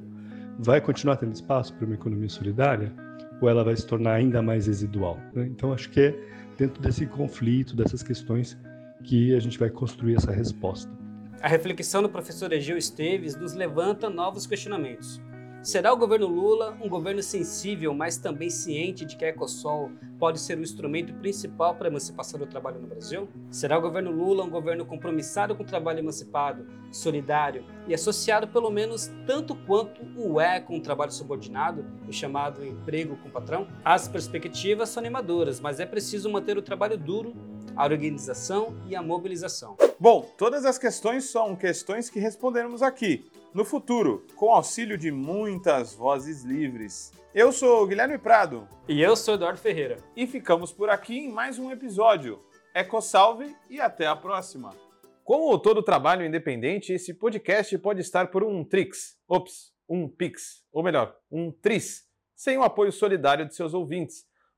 Vai 0.59 0.79
continuar 0.79 1.17
tendo 1.17 1.33
espaço 1.33 1.73
para 1.73 1.85
uma 1.85 1.95
economia 1.95 2.29
solidária 2.29 2.93
ou 3.41 3.49
ela 3.49 3.63
vai 3.63 3.75
se 3.75 3.85
tornar 3.85 4.13
ainda 4.13 4.39
mais 4.41 4.67
residual? 4.67 5.19
Né? 5.33 5.47
Então, 5.47 5.73
acho 5.73 5.89
que 5.89 5.99
é 5.99 6.15
dentro 6.57 6.81
desse 6.81 7.05
conflito, 7.05 7.75
dessas 7.75 8.01
questões, 8.01 8.57
que 9.05 9.35
a 9.35 9.39
gente 9.39 9.57
vai 9.59 9.69
construir 9.69 10.15
essa 10.15 10.31
resposta. 10.31 10.91
A 11.41 11.47
reflexão 11.47 12.01
do 12.01 12.09
professor 12.09 12.51
Egeu 12.51 12.77
Esteves 12.77 13.35
nos 13.35 13.53
levanta 13.53 14.09
novos 14.09 14.47
questionamentos. 14.47 15.21
Será 15.61 15.91
o 15.91 15.97
governo 15.97 16.27
Lula 16.27 16.77
um 16.79 16.87
governo 16.87 17.23
sensível, 17.23 17.91
mas 17.91 18.17
também 18.17 18.51
ciente 18.51 19.03
de 19.03 19.15
que 19.15 19.25
a 19.25 19.29
Ecosol 19.29 19.91
pode 20.19 20.39
ser 20.39 20.59
o 20.59 20.61
instrumento 20.61 21.11
principal 21.15 21.73
para 21.73 21.87
a 21.87 21.89
emancipação 21.89 22.39
do 22.39 22.45
trabalho 22.45 22.79
no 22.79 22.87
Brasil? 22.87 23.27
Será 23.49 23.77
o 23.77 23.81
governo 23.81 24.11
Lula 24.11 24.43
um 24.43 24.49
governo 24.49 24.85
compromissado 24.85 25.55
com 25.55 25.63
o 25.63 25.65
trabalho 25.65 25.99
emancipado, 25.99 26.67
solidário 26.91 27.63
e 27.87 27.95
associado 27.95 28.47
pelo 28.47 28.69
menos 28.69 29.11
tanto 29.25 29.55
quanto 29.55 30.01
o 30.15 30.39
é 30.39 30.59
com 30.59 30.77
o 30.77 30.81
trabalho 30.81 31.11
subordinado, 31.11 31.83
o 32.07 32.13
chamado 32.13 32.63
emprego 32.63 33.17
com 33.17 33.31
patrão? 33.31 33.67
As 33.83 34.07
perspectivas 34.07 34.89
são 34.89 35.01
animadoras, 35.01 35.59
mas 35.59 35.79
é 35.79 35.85
preciso 35.85 36.29
manter 36.29 36.59
o 36.59 36.61
trabalho 36.61 36.95
duro 36.95 37.35
a 37.75 37.83
organização 37.83 38.75
e 38.87 38.95
a 38.95 39.01
mobilização. 39.01 39.75
Bom, 39.99 40.29
todas 40.37 40.65
as 40.65 40.77
questões 40.77 41.25
são 41.25 41.55
questões 41.55 42.09
que 42.09 42.19
responderemos 42.19 42.81
aqui 42.81 43.29
no 43.53 43.63
futuro, 43.63 44.25
com 44.35 44.53
auxílio 44.53 44.97
de 44.97 45.11
muitas 45.11 45.93
vozes 45.93 46.43
livres. 46.43 47.11
Eu 47.33 47.51
sou 47.51 47.85
Guilherme 47.87 48.17
Prado. 48.17 48.67
E 48.87 49.01
eu 49.01 49.15
sou 49.15 49.35
Eduardo 49.35 49.59
Ferreira. 49.59 49.97
E 50.15 50.25
ficamos 50.25 50.71
por 50.71 50.89
aqui 50.89 51.17
em 51.17 51.31
mais 51.31 51.59
um 51.59 51.71
episódio. 51.71 52.39
Salve 53.01 53.55
e 53.69 53.79
até 53.79 54.05
a 54.05 54.15
próxima. 54.15 54.73
Como 55.23 55.57
todo 55.57 55.81
trabalho 55.81 56.25
independente, 56.25 56.93
esse 56.93 57.13
podcast 57.13 57.77
pode 57.77 58.01
estar 58.01 58.27
por 58.27 58.43
um 58.43 58.63
Trix, 58.63 59.17
ops, 59.27 59.73
um 59.87 60.07
Pix, 60.07 60.63
ou 60.71 60.83
melhor, 60.83 61.15
um 61.31 61.51
Tris, 61.51 62.03
sem 62.35 62.57
o 62.57 62.63
apoio 62.63 62.91
solidário 62.91 63.45
de 63.47 63.55
seus 63.55 63.73
ouvintes. 63.73 64.25